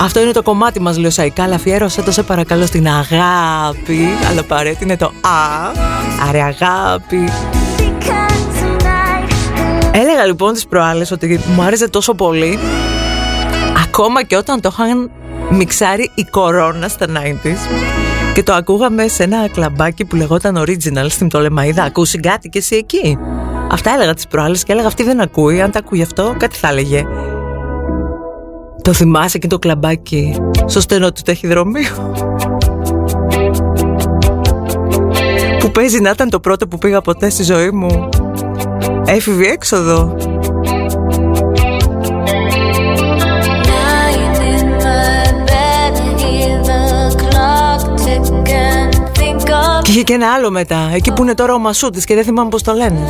Αυτό 0.00 0.20
είναι 0.20 0.30
το 0.30 0.42
κομμάτι 0.42 0.80
μας, 0.80 0.98
Λιωσαϊκά, 0.98 1.42
αλλά 1.42 1.54
αφιέρωσέ 1.54 2.02
το 2.02 2.10
σε 2.10 2.22
παρακαλώ 2.22 2.66
στην 2.66 2.86
αγάπη. 2.88 4.08
Αλλά 4.30 4.42
παρέτη 4.42 4.84
είναι 4.84 4.96
το 4.96 5.06
Α. 5.06 5.70
Άρα 6.28 6.44
αγάπη. 6.44 7.28
Έλεγα 9.92 10.24
λοιπόν 10.26 10.52
τις 10.52 10.66
προάλλες 10.66 11.10
ότι 11.10 11.40
μου 11.54 11.62
άρεσε 11.62 11.88
τόσο 11.88 12.14
πολύ 12.14 12.58
Ακόμα 13.84 14.22
και 14.22 14.36
όταν 14.36 14.60
το 14.60 14.70
είχαν 14.72 15.10
μιξάρει 15.50 16.10
η 16.14 16.24
κορώνας 16.24 16.92
στα 16.92 17.06
90's 17.06 18.11
και 18.34 18.42
το 18.42 18.52
ακούγαμε 18.52 19.08
σε 19.08 19.22
ένα 19.22 19.48
κλαμπάκι 19.48 20.04
που 20.04 20.16
λεγόταν 20.16 20.56
Original 20.58 21.06
στην 21.08 21.28
Τολεμαϊδά. 21.28 21.82
Ακούσει 21.82 22.18
κάτι 22.20 22.48
και 22.48 22.58
εσύ 22.58 22.76
εκεί; 22.76 23.18
Αυτά 23.70 23.90
έλεγα 23.94 24.14
τις 24.14 24.26
προάλλες 24.26 24.64
και 24.64 24.72
έλεγα 24.72 24.86
αυτή 24.86 25.02
δεν 25.02 25.20
ακούει. 25.20 25.60
Αν 25.60 25.70
τα 25.70 25.78
ακούει 25.78 26.02
αυτό 26.02 26.34
κάτι 26.38 26.56
θα 26.56 26.68
έλεγε. 26.68 27.04
Το 28.82 28.92
θυμάσαι 28.92 29.38
και 29.38 29.46
το 29.46 29.58
κλαμπάκι 29.58 30.36
στο 30.66 30.80
στενό 30.80 31.12
του 31.12 31.22
ταχυδρομείου; 31.24 32.12
που 35.58 35.70
παίζει 35.70 36.00
να 36.00 36.10
ήταν 36.10 36.30
το 36.30 36.40
πρώτο 36.40 36.68
που 36.68 36.78
πήγα 36.78 37.00
ποτέ 37.00 37.30
στη 37.30 37.42
ζωή 37.42 37.70
μου. 37.70 38.08
Έφηβη 39.04 39.46
έξοδο. 39.46 40.16
Και 49.82 49.90
είχε 49.90 50.02
και 50.02 50.12
ένα 50.12 50.32
άλλο 50.32 50.50
μετά, 50.50 50.90
εκεί 50.94 51.12
που 51.12 51.22
είναι 51.22 51.34
τώρα 51.34 51.54
ο 51.54 51.58
Μασούτης 51.58 52.04
και 52.04 52.14
δεν 52.14 52.24
θυμάμαι 52.24 52.48
πώς 52.48 52.62
το 52.62 52.72
λένε. 52.72 53.00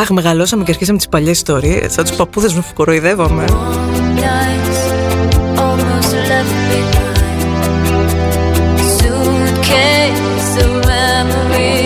Αχ, 0.00 0.10
μεγαλώσαμε 0.10 0.64
και 0.64 0.70
αρχίσαμε 0.70 0.98
τις 0.98 1.08
παλιές 1.08 1.36
ιστορίες, 1.36 1.92
σαν 1.92 2.04
τους 2.04 2.16
παππούδες 2.16 2.52
μου 2.52 2.64
κοροϊδεύαμε. 2.74 3.44
Suitcase 8.98 10.56
of 10.64 10.72
memories 10.88 11.81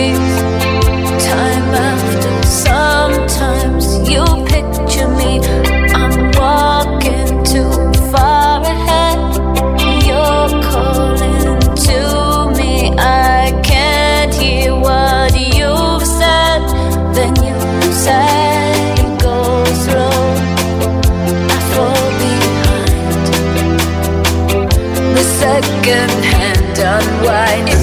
second 25.39 26.23
hand 26.25 26.79
unwind. 26.79 27.76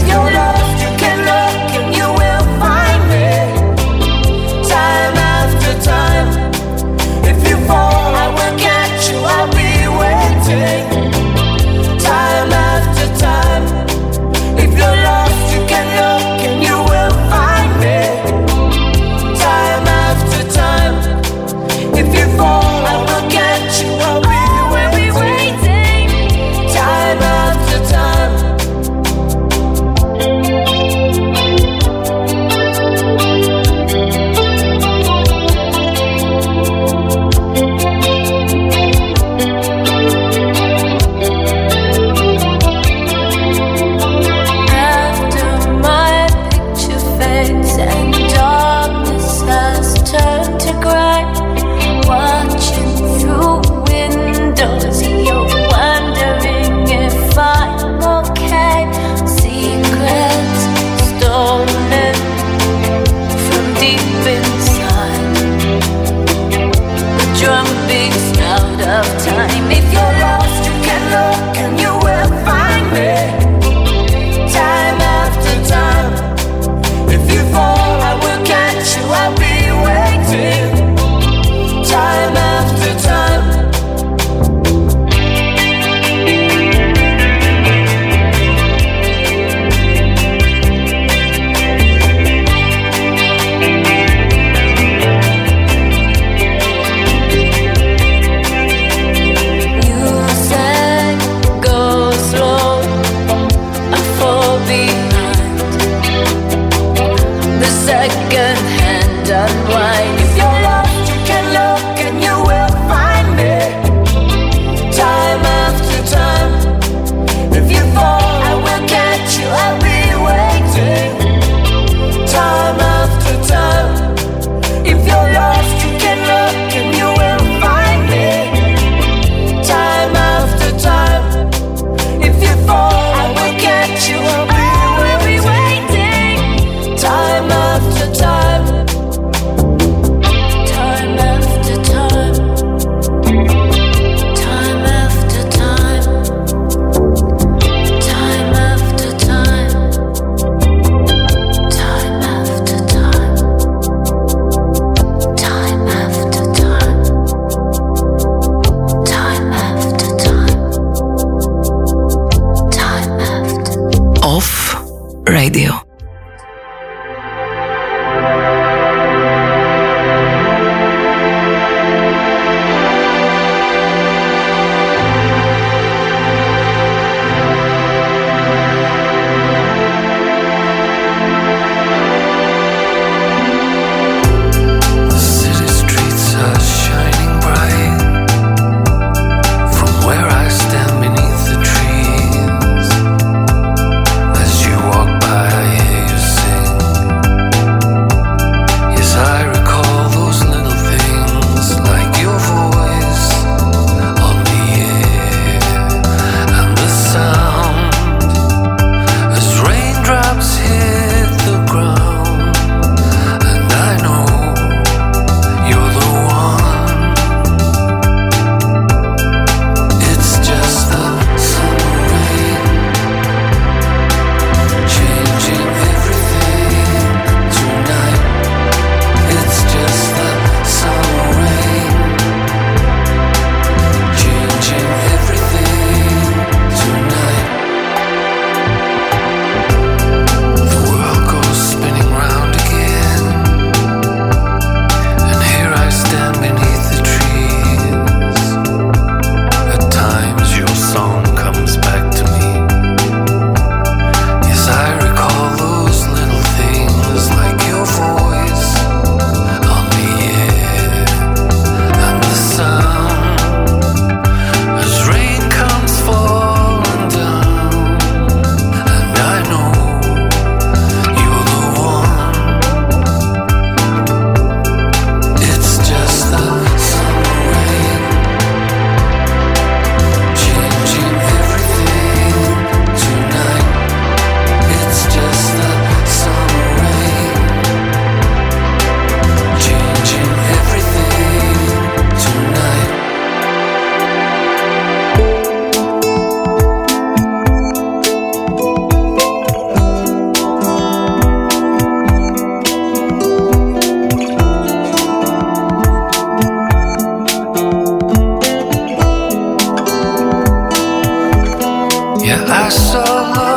I 312.57 312.69
saw 312.69 313.54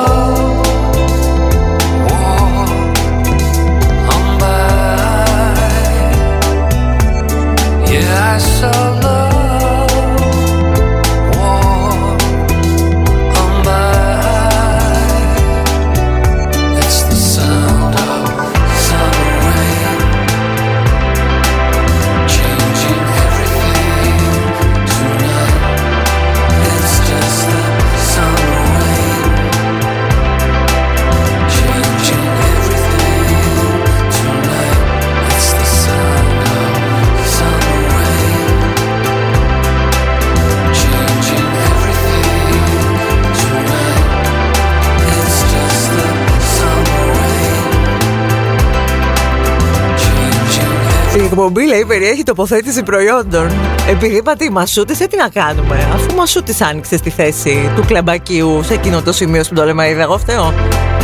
εκπομπή 51.38 51.68
λέει 51.68 51.86
περιέχει 51.86 52.24
τοποθέτηση 52.24 52.84
προϊόντων. 52.84 53.52
Επειδή 53.90 54.16
είπα 54.16 54.36
τι, 54.36 54.52
μασούτισε, 54.52 55.08
τι 55.08 55.18
να 55.18 55.30
κάνουμε; 55.30 55.88
Αφού 55.94 56.16
μασούτη 56.16 56.64
άνοιξε 56.64 57.00
τη 57.00 57.10
θέση 57.10 57.72
του 57.76 57.84
κλαμπακίου 57.88 58.64
σε 58.64 58.74
εκείνο 58.74 59.02
το 59.02 59.14
σημείο 59.14 59.44
που 59.48 59.54
το 59.54 59.66
λέμε, 59.66 59.90
είδα 59.90 60.02
εγώ 60.02 60.18
φταίω. 60.18 60.54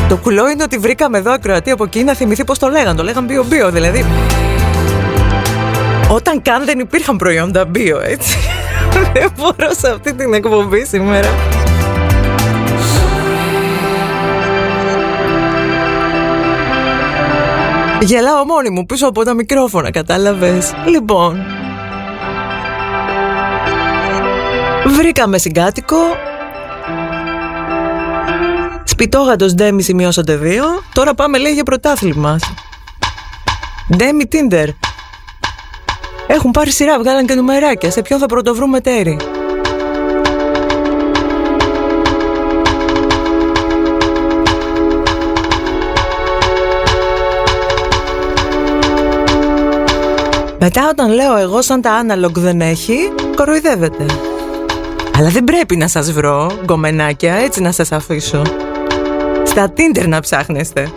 Το 0.10 0.18
κουλό 0.18 0.50
είναι 0.50 0.64
ότι 0.64 0.78
βρήκαμε 0.78 1.18
εδώ 1.18 1.32
ακροατή 1.32 1.72
από 1.72 1.84
εκεί 1.84 2.04
να 2.04 2.14
θυμηθεί 2.14 2.44
πώς 2.44 2.60
το 2.60 2.68
λέγανε. 2.68 2.98
Το 2.98 3.04
λέγανε 3.04 3.28
bio-bio, 3.30 3.72
δηλαδή. 3.72 4.06
Όταν 6.10 6.42
καν 6.42 6.66
δεν 6.66 6.80
υπήρχαν 6.80 7.18
προϊόντα 7.18 7.64
bio, 7.76 8.00
έτσι. 8.04 8.38
δεν 9.14 9.32
μπορώ 9.38 9.74
σε 9.78 9.90
αυτή 9.90 10.14
την 10.14 10.34
εκπομπή 10.34 10.86
σήμερα. 10.86 11.28
Γελάω 18.04 18.46
μόνη 18.46 18.70
μου 18.70 18.86
πίσω 18.86 19.08
από 19.08 19.24
τα 19.24 19.34
μικρόφωνα, 19.34 19.92
κατάλαβες. 19.92 20.74
Λοιπόν. 20.88 21.46
Βρήκαμε 24.98 25.38
συγκάτοικο. 25.38 25.98
Σπιτόγατος 28.84 29.54
Ντέμι 29.54 29.82
σημειώσατε 29.82 30.36
δύο. 30.36 30.66
Τώρα 30.94 31.14
πάμε 31.14 31.38
λέει 31.38 31.54
για 31.54 31.64
πρωτάθλημα. 31.64 32.40
Ντέμι 33.96 34.28
Τίντερ. 34.28 34.70
Έχουν 36.28 36.52
πάρει 36.52 36.72
σειρά, 36.72 37.00
βγάλαν 37.00 37.26
και 37.26 37.34
νομεράκια, 37.34 37.92
Σε 37.92 38.02
ποιον 38.02 38.20
θα 38.20 38.26
πρωτοβρούμε 38.26 38.82
τέρι; 38.82 39.18
Μετά 50.66 50.90
όταν 50.90 51.12
λέω 51.12 51.38
εγώ 51.38 51.62
σαν 51.62 51.82
τα 51.82 52.06
analog 52.06 52.32
δεν 52.32 52.62
έχει, 52.62 52.98
κοροϊδεύετε. 53.36 54.06
Αλλά 55.18 55.30
δεν 55.30 55.44
πρέπει 55.44 55.76
να 55.76 55.88
σας 55.88 56.12
βρω, 56.12 56.52
γκομενάκια, 56.66 57.34
έτσι 57.34 57.62
να 57.62 57.72
σας 57.72 57.92
αφήσω. 57.92 58.42
Στα 59.44 59.74
Tinder 59.78 60.08
να 60.08 60.20
ψάχνεστε. 60.20 60.92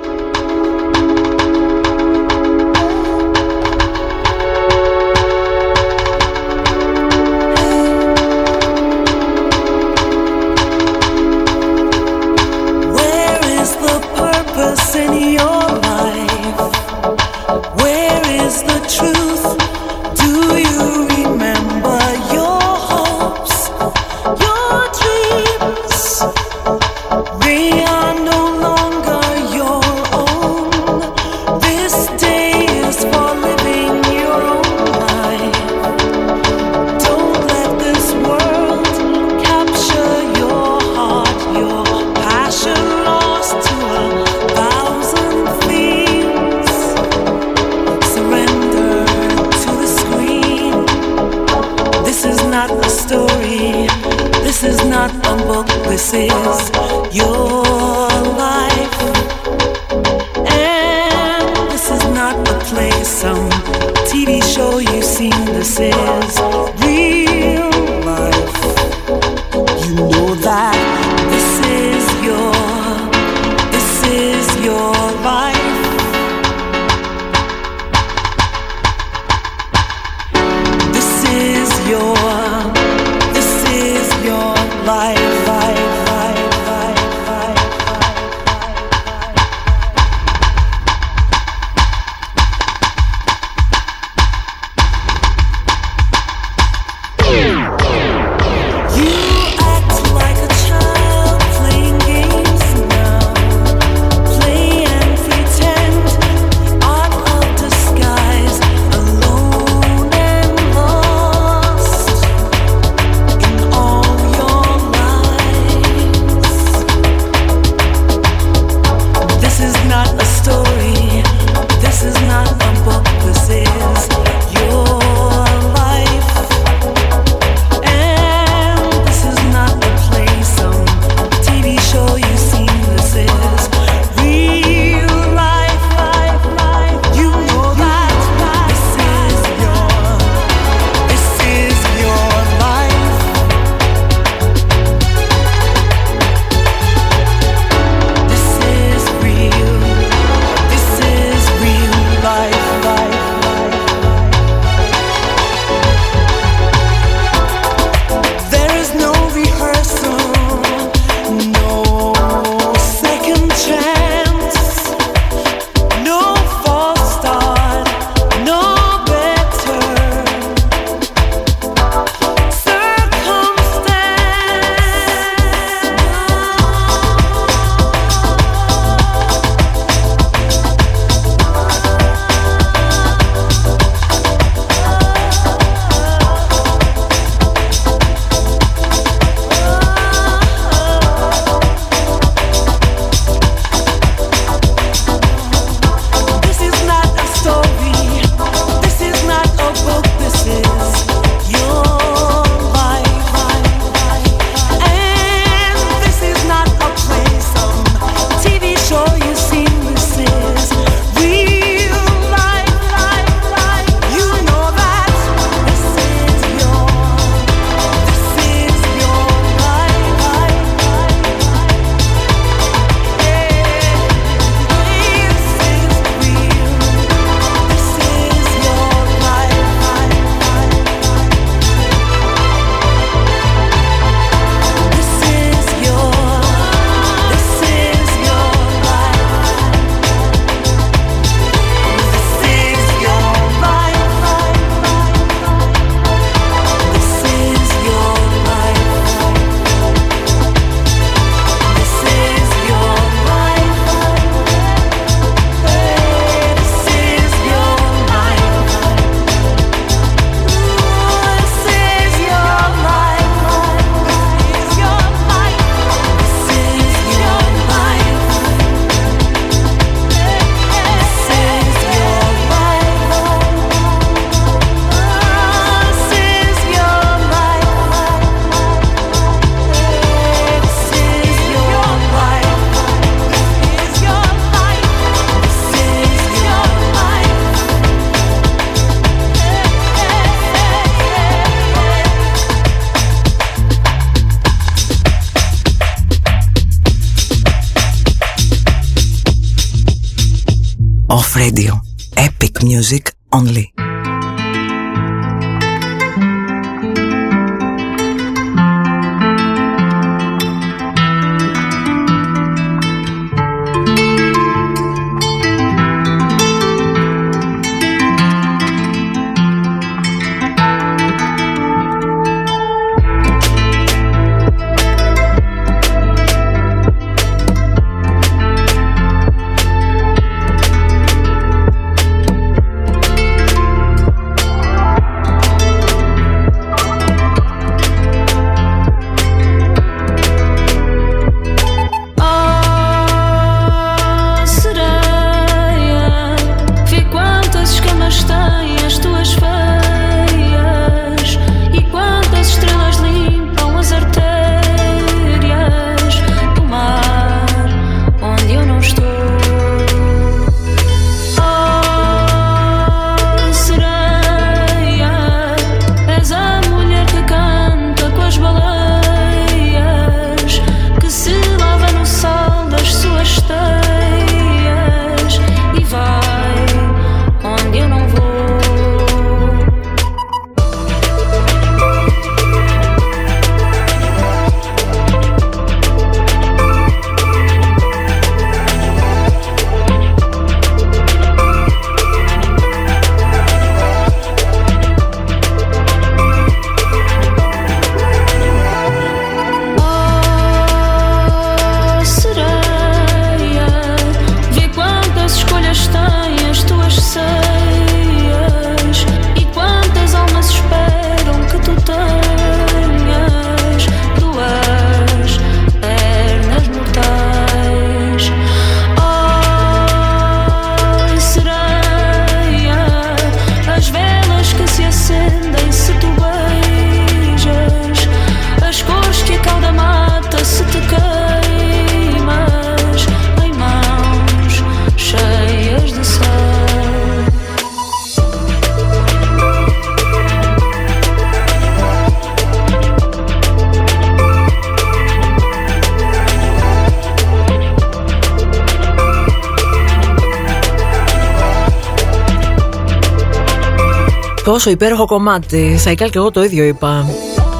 πόσο 454.67 454.79
υπέροχο 454.79 455.07
κομμάτι. 455.07 455.77
Σαϊκάλ 455.79 456.11
και 456.11 456.19
εγώ 456.19 456.31
το 456.31 456.43
ίδιο 456.43 456.65
είπα. 456.65 457.07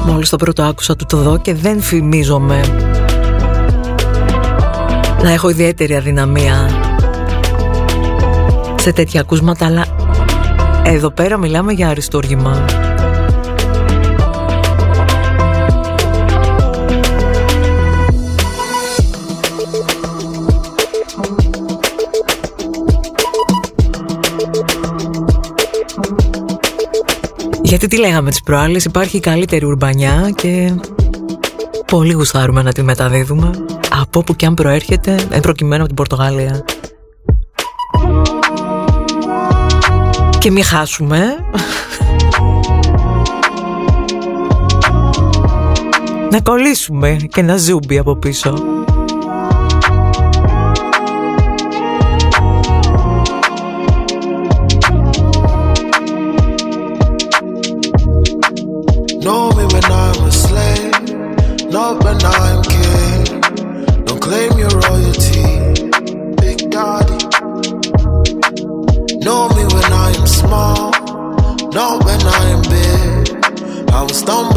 Μόλις 0.05 0.29
το 0.29 0.37
πρώτο 0.37 0.63
άκουσα 0.63 0.95
του 0.95 1.05
το 1.05 1.17
δω 1.17 1.37
και 1.37 1.53
δεν 1.53 1.81
φημίζομαι. 1.81 2.61
Να 5.23 5.31
έχω 5.31 5.49
ιδιαίτερη 5.49 5.95
αδυναμία 5.95 6.69
σε 8.79 8.91
τέτοια 8.93 9.21
ακούσματα, 9.21 9.65
αλλά 9.65 9.85
εδώ 10.83 11.11
πέρα 11.11 11.37
μιλάμε 11.37 11.73
για 11.73 11.89
αριστούργημα. 11.89 12.65
Γιατί 27.67 27.87
τι 27.87 27.97
λέγαμε 27.97 28.29
τις 28.29 28.41
προάλλες, 28.41 28.85
υπάρχει 28.85 29.19
καλύτερη 29.19 29.65
ουρμπανιά 29.65 30.31
και 30.35 30.73
πολύ 31.85 32.13
γουστάρουμε 32.13 32.61
να 32.61 32.73
τη 32.73 32.83
μεταδίδουμε 32.83 33.51
από 33.89 34.19
όπου 34.19 34.35
και 34.35 34.45
αν 34.45 34.53
προέρχεται, 34.53 35.27
εν 35.29 35.39
προκειμένου 35.39 35.83
από 35.83 35.87
την 35.87 35.95
Πορτογαλία. 35.95 36.65
Και 40.39 40.51
μη 40.51 40.61
χάσουμε. 40.61 41.19
να 46.31 46.41
κολλήσουμε 46.41 47.15
και 47.29 47.39
ένα 47.39 47.57
ζούμπι 47.57 47.97
από 47.97 48.15
πίσω. 48.15 48.76
down 74.27 74.56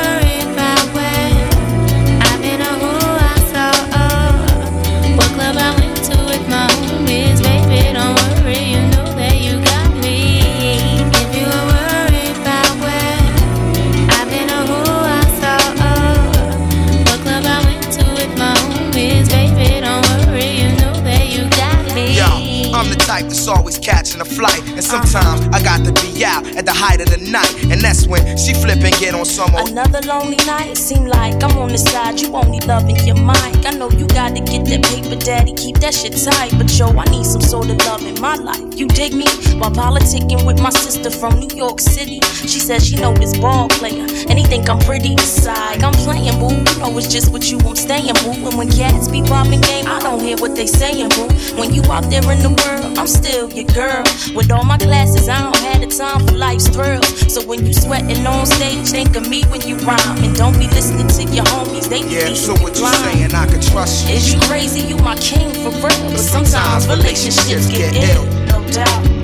That's 23.41 23.57
always 23.57 23.79
catching 23.79 24.21
a 24.21 24.25
flight. 24.25 24.61
And 24.69 24.83
sometimes 24.83 25.41
I 25.49 25.63
got 25.63 25.83
to 25.85 25.91
be 26.01 26.23
out 26.23 26.45
at 26.55 26.65
the 26.65 26.73
height 26.73 27.01
of 27.01 27.09
the 27.09 27.17
night. 27.17 27.51
And 27.71 27.81
that's 27.81 28.05
when 28.07 28.37
she 28.37 28.53
flip 28.53 28.77
and 28.83 28.93
get 28.99 29.15
on 29.15 29.25
some 29.25 29.55
old. 29.55 29.69
Another 29.69 30.01
lonely 30.01 30.37
night, 30.45 30.69
it 30.69 30.77
seem 30.77 31.05
like 31.05 31.41
I'm 31.43 31.57
on 31.57 31.69
the 31.69 31.77
side. 31.77 32.21
You 32.21 32.35
only 32.35 32.59
loving 32.67 32.97
your 32.97 33.17
mic. 33.17 33.65
I 33.65 33.71
know 33.71 33.89
you 33.89 34.07
gotta 34.07 34.41
get 34.41 34.65
that 34.65 34.83
paper, 34.85 35.15
daddy. 35.15 35.53
Keep 35.53 35.77
that 35.77 35.93
shit 35.93 36.13
tight. 36.13 36.51
But 36.57 36.69
yo, 36.77 36.89
I 36.89 37.05
need 37.05 37.25
some 37.25 37.41
sort 37.41 37.69
of 37.69 37.77
love 37.87 38.05
in 38.05 38.19
my 38.21 38.35
life. 38.35 38.61
You 38.75 38.87
dig 38.87 39.13
me? 39.13 39.25
While 39.57 39.71
politicking 39.71 40.45
with 40.45 40.61
my 40.61 40.69
sister 40.69 41.09
from 41.09 41.39
New 41.39 41.55
York 41.55 41.79
City. 41.79 42.19
She 42.45 42.59
says 42.59 42.85
she 42.87 42.95
know 42.97 43.13
this 43.13 43.37
ball 43.37 43.69
player. 43.69 44.05
And 44.29 44.37
he 44.37 44.45
think 44.45 44.69
I'm 44.69 44.79
pretty 44.79 45.17
side. 45.17 45.83
I'm 45.83 45.93
playing, 46.05 46.37
boo. 46.39 46.53
You 46.53 46.79
know 46.79 46.97
it's 46.97 47.07
just 47.07 47.31
what 47.31 47.49
you 47.49 47.57
I'm 47.65 47.75
staying, 47.75 48.13
boo. 48.21 48.37
And 48.47 48.57
when 48.57 48.69
cats 48.69 49.07
be 49.07 49.23
popping 49.23 49.61
game, 49.61 49.87
I 49.87 49.99
don't 49.99 50.19
hear 50.19 50.37
what 50.37 50.55
they 50.55 50.67
saying, 50.67 51.09
boo. 51.09 51.27
When 51.59 51.73
you 51.73 51.81
out 51.89 52.05
there 52.09 52.25
in 52.31 52.39
the 52.39 52.49
world, 52.49 52.97
I'm 52.97 53.07
still 53.07 53.40
your 53.49 53.65
girl. 53.73 54.03
With 54.35 54.51
all 54.51 54.63
my 54.63 54.77
classes, 54.77 55.27
I 55.27 55.41
don't 55.41 55.57
have 55.57 55.81
the 55.81 55.87
time 55.87 56.25
for 56.27 56.35
life's 56.35 56.67
thrills. 56.67 57.33
So 57.33 57.45
when 57.45 57.65
you 57.65 57.73
sweating 57.73 58.25
on 58.27 58.45
stage, 58.45 58.89
think 58.89 59.15
of 59.15 59.27
me 59.27 59.43
when 59.45 59.61
you 59.61 59.77
rhyme. 59.77 60.23
And 60.23 60.35
don't 60.35 60.57
be 60.57 60.67
listening 60.67 61.07
to 61.07 61.23
your 61.33 61.45
homies, 61.45 61.89
they 61.89 62.03
be 62.03 62.15
Yeah, 62.15 62.33
so 62.33 62.53
what 62.61 62.77
you 62.77 62.87
saying? 62.87 63.33
I 63.33 63.47
can 63.47 63.61
trust 63.61 64.07
you. 64.07 64.15
Is 64.15 64.33
you 64.33 64.39
crazy? 64.41 64.81
You 64.81 64.97
my 64.97 65.15
king 65.17 65.49
for 65.53 65.71
real. 65.71 66.11
But 66.11 66.19
sometimes 66.19 66.87
relationships 66.87 67.67
get 67.67 67.95
ill. 67.95 68.25
No 68.45 68.63
doubt. 68.71 69.20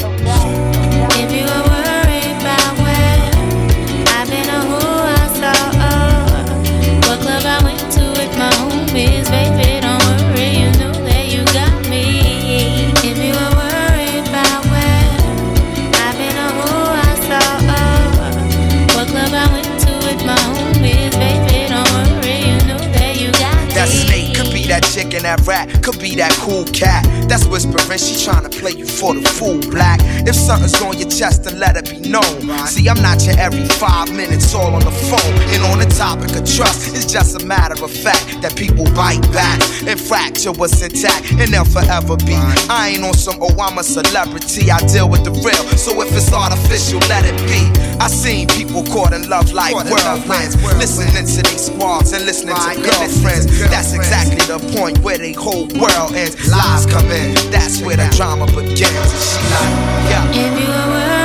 And 25.17 25.25
that 25.25 25.47
rat, 25.47 25.83
could 25.83 25.99
be 25.99 26.15
that 26.15 26.31
cool 26.33 26.63
cat. 26.65 27.16
That's 27.27 27.45
whispering, 27.45 27.75
she 27.99 28.15
tryna 28.15 28.51
play 28.51 28.71
you 28.71 28.85
for 28.85 29.13
the 29.13 29.21
fool, 29.27 29.59
black. 29.69 29.99
If 30.27 30.35
something's 30.35 30.81
on 30.81 30.97
your 30.97 31.09
chest, 31.09 31.43
then 31.43 31.59
let 31.59 31.75
it 31.75 31.89
be 31.89 32.09
known. 32.09 32.41
See, 32.67 32.87
I'm 32.87 33.01
not 33.01 33.25
your 33.25 33.37
every 33.39 33.67
five 33.79 34.11
minutes 34.13 34.53
all 34.53 34.73
on 34.73 34.83
the 34.83 34.91
phone. 34.91 35.35
And 35.51 35.63
on 35.71 35.79
the 35.79 35.89
topic 35.95 36.35
of 36.35 36.45
trust, 36.47 36.95
it's 36.95 37.05
just 37.11 37.41
a 37.41 37.45
matter 37.45 37.81
of 37.83 37.91
fact 37.91 38.41
that 38.41 38.55
people 38.55 38.85
bite 38.95 39.21
back 39.33 39.59
and 39.87 39.99
fracture 39.99 40.51
what's 40.51 40.81
intact, 40.81 41.31
and 41.33 41.51
they'll 41.51 41.65
forever 41.65 42.15
be. 42.17 42.37
I 42.69 42.95
ain't 42.95 43.03
on 43.03 43.13
some, 43.13 43.39
oh, 43.41 43.55
I'm 43.59 43.77
a 43.77 43.83
celebrity, 43.83 44.71
I 44.71 44.79
deal 44.87 45.09
with 45.09 45.23
the 45.23 45.31
real. 45.31 45.63
So 45.77 45.99
if 46.01 46.11
it's 46.13 46.31
artificial, 46.31 46.99
let 47.09 47.25
it 47.25 47.37
be. 47.47 47.65
I 47.99 48.07
seen 48.07 48.47
people 48.47 48.83
caught 48.85 49.11
in 49.11 49.27
love 49.29 49.51
like 49.51 49.73
whirlwinds, 49.73 50.55
listening 50.77 51.25
to 51.25 51.41
these 51.49 51.65
squads 51.65 52.13
and 52.13 52.25
listening 52.25 52.55
to 52.55 52.73
girlfriends. 52.77 53.47
That's 53.69 53.93
exactly 53.93 54.43
the 54.45 54.59
point 54.77 54.99
where 54.99 55.17
they 55.17 55.33
whole 55.33 55.67
world 55.81 56.13
ends. 56.13 56.37
Lies 56.49 56.85
come 56.85 57.09
in, 57.09 57.16
that's 57.53 57.75
where 57.85 57.97
the 58.03 58.09
drama 58.17 58.45
begins. 58.45 59.09
And 59.13 59.23
she 59.29 59.41
like, 59.53 59.75
yeah. 60.09 60.41
If 60.43 60.53
you 60.61 60.67
were 60.73 60.89
worried 60.95 61.17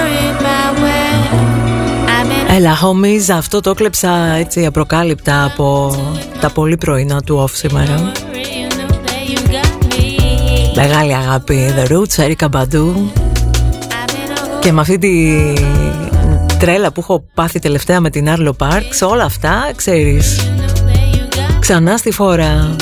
Έλα, 2.57 2.79
homies, 2.83 3.31
αυτό 3.33 3.61
το 3.61 3.75
κλέψα 3.75 4.11
έτσι 4.39 4.67
απροκάλυπτα 4.67 5.45
από 5.45 5.97
τα 6.41 6.51
πολύ 6.51 6.77
πρωινά 6.77 7.21
του 7.21 7.45
off 7.45 7.51
σήμερα. 7.53 8.13
Μεγάλη 10.75 11.15
αγάπη, 11.15 11.75
The 11.79 11.93
Roots, 11.93 12.25
Erika 12.25 12.49
Badu. 12.49 12.95
Και 14.61 14.73
με 14.73 14.81
αυτή 14.81 14.99
τη 14.99 15.43
τρέλα 16.59 16.93
που 16.93 17.01
έχω 17.01 17.25
πάθει 17.35 17.59
τελευταία 17.59 18.01
με 18.01 18.11
την 18.11 18.27
Arlo 18.29 18.53
Parks, 18.59 19.09
όλα 19.09 19.25
αυτά, 19.25 19.73
ξέρεις, 19.77 20.51
ξανά 21.61 21.97
στη 21.97 22.11
φόρα. 22.11 22.77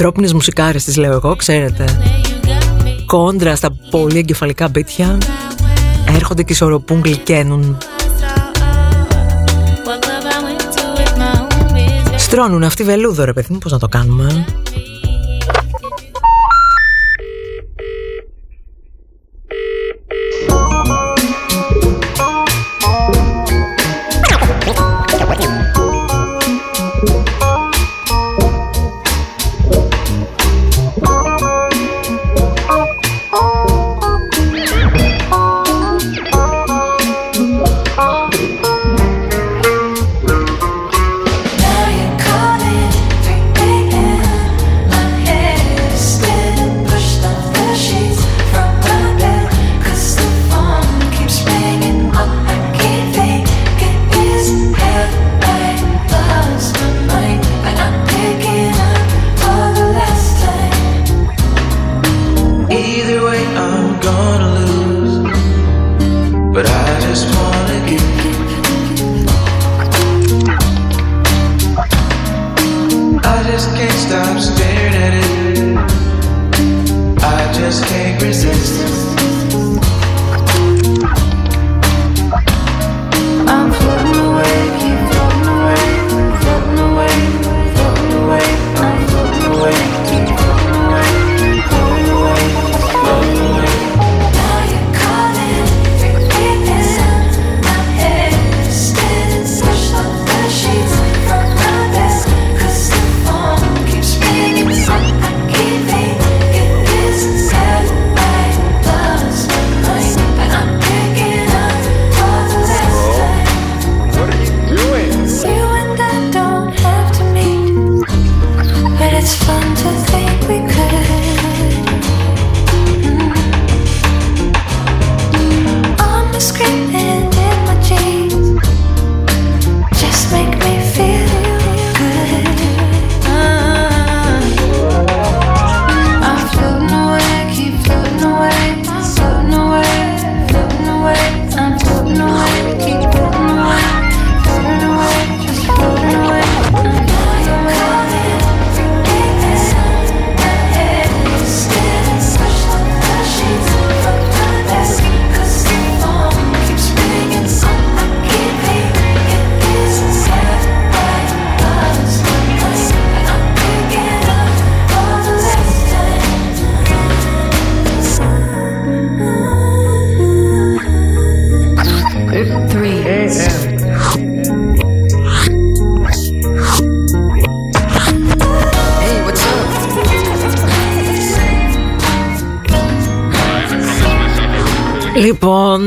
Ανθρώπινες 0.00 0.32
μουσικάρες 0.32 0.84
τις 0.84 0.96
λέω 0.96 1.12
εγώ, 1.12 1.36
ξέρετε. 1.36 1.84
Κόντρα 3.06 3.56
στα 3.56 3.70
πολύ 3.90 4.18
εγκεφαλικά 4.18 4.68
μπίτια. 4.68 5.18
Έρχονται 6.14 6.42
και 6.42 6.52
ισορροπούν, 6.52 7.00
γλυκαίνουν. 7.04 7.76
Στρώνουν 12.16 12.62
αυτή 12.62 12.84
βελούδο 12.84 13.24
ρε 13.24 13.32
παιδί 13.32 13.52
μου, 13.52 13.58
πώς 13.58 13.72
να 13.72 13.78
το 13.78 13.88
κάνουμε. 13.88 14.44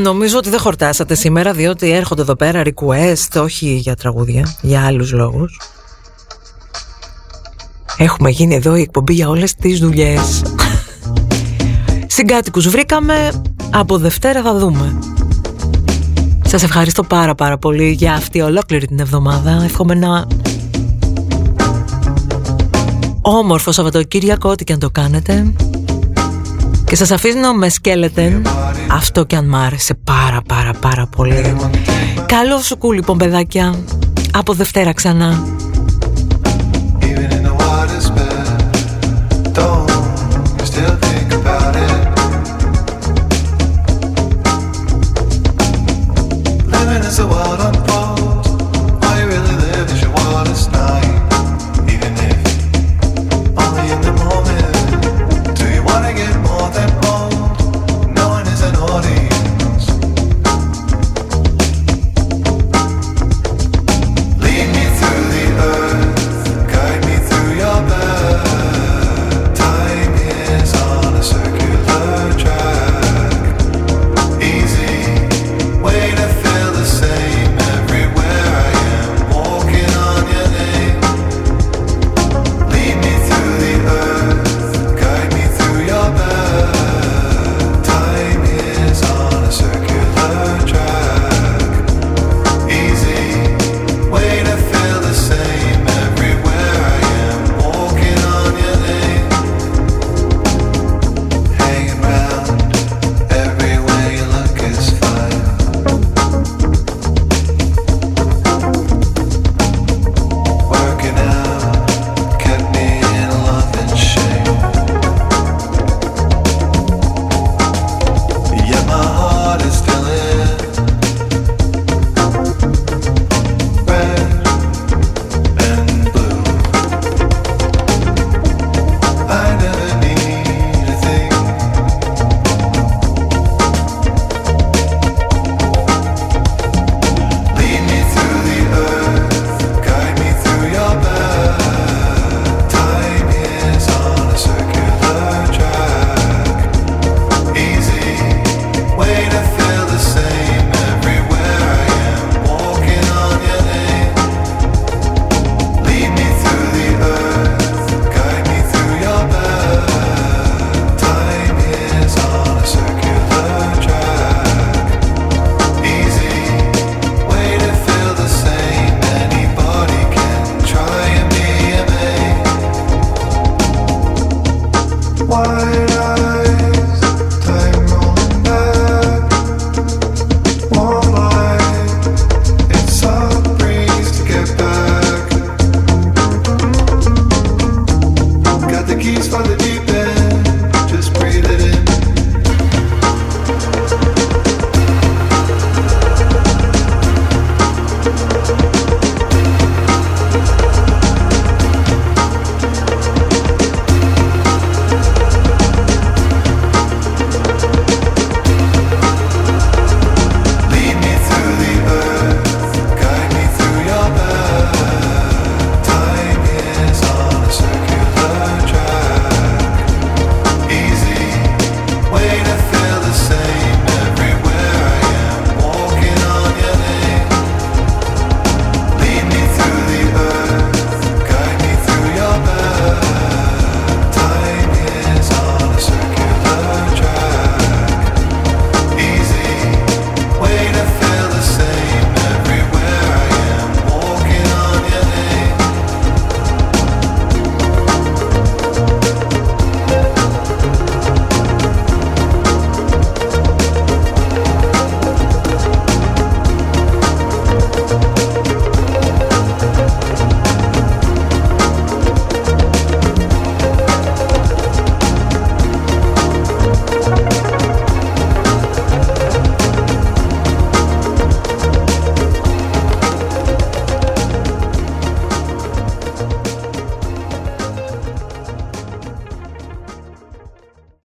Νομίζω 0.02 0.38
ότι 0.38 0.50
δεν 0.50 0.60
χορτάσατε 0.60 1.16
σήμερα 1.16 1.54
διότι 1.54 1.92
έρχονται 1.92 2.22
εδώ 2.22 2.36
πέρα 2.36 2.62
request, 2.66 3.42
όχι 3.42 3.74
για 3.76 3.96
τραγούδια, 3.96 4.56
για 4.62 4.86
άλλους 4.86 5.12
λόγους. 5.12 5.60
Έχουμε 7.98 8.30
γίνει 8.30 8.56
εδώ 8.56 8.76
η 8.76 8.82
εκπομπή 8.82 9.14
για 9.14 9.30
όλες 9.30 9.56
τις 9.56 9.80
δουλειές. 9.80 10.42
Συγκάτοικους 12.08 12.68
βρήκαμε, 12.68 13.42
από 13.70 13.98
Δευτέρα 13.98 14.42
θα 14.42 14.58
δούμε. 14.58 15.00
Σας 16.48 16.64
ευχαριστώ 16.64 17.04
πάρα 17.04 17.36
πάρα 17.36 17.58
πολύ 17.58 17.92
για 17.92 18.14
αυτή 18.14 18.42
ολόκληρη 18.42 18.88
την 18.88 19.00
εβδομάδα. 19.00 19.62
Εύχομαι 19.64 19.94
ένα 19.94 20.28
όμορφο 23.22 23.72
Σαββατοκύριακο, 23.72 24.50
ό,τι 24.50 24.64
και 24.64 24.74
αν 24.74 24.80
το 24.80 24.90
κάνετε. 24.90 25.54
Και 26.86 26.96
σας 26.96 27.12
αφήνω 27.12 27.54
με 27.54 27.70
σκέλετεν 27.70 28.42
Αυτό 29.02 29.24
και 29.24 29.36
αν 29.36 29.46
μ' 29.46 29.56
άρεσε 29.56 29.94
πάρα 29.94 30.42
πάρα 30.48 30.74
πάρα 30.74 31.08
πολύ. 31.16 31.56
Καλό 32.26 32.58
σου 32.58 32.78
κου 32.78 32.92
λοιπόν 32.92 33.18
παιδάκια. 33.18 33.76
Από 34.32 34.54
Δευτέρα 34.54 34.94
ξανά 34.94 35.44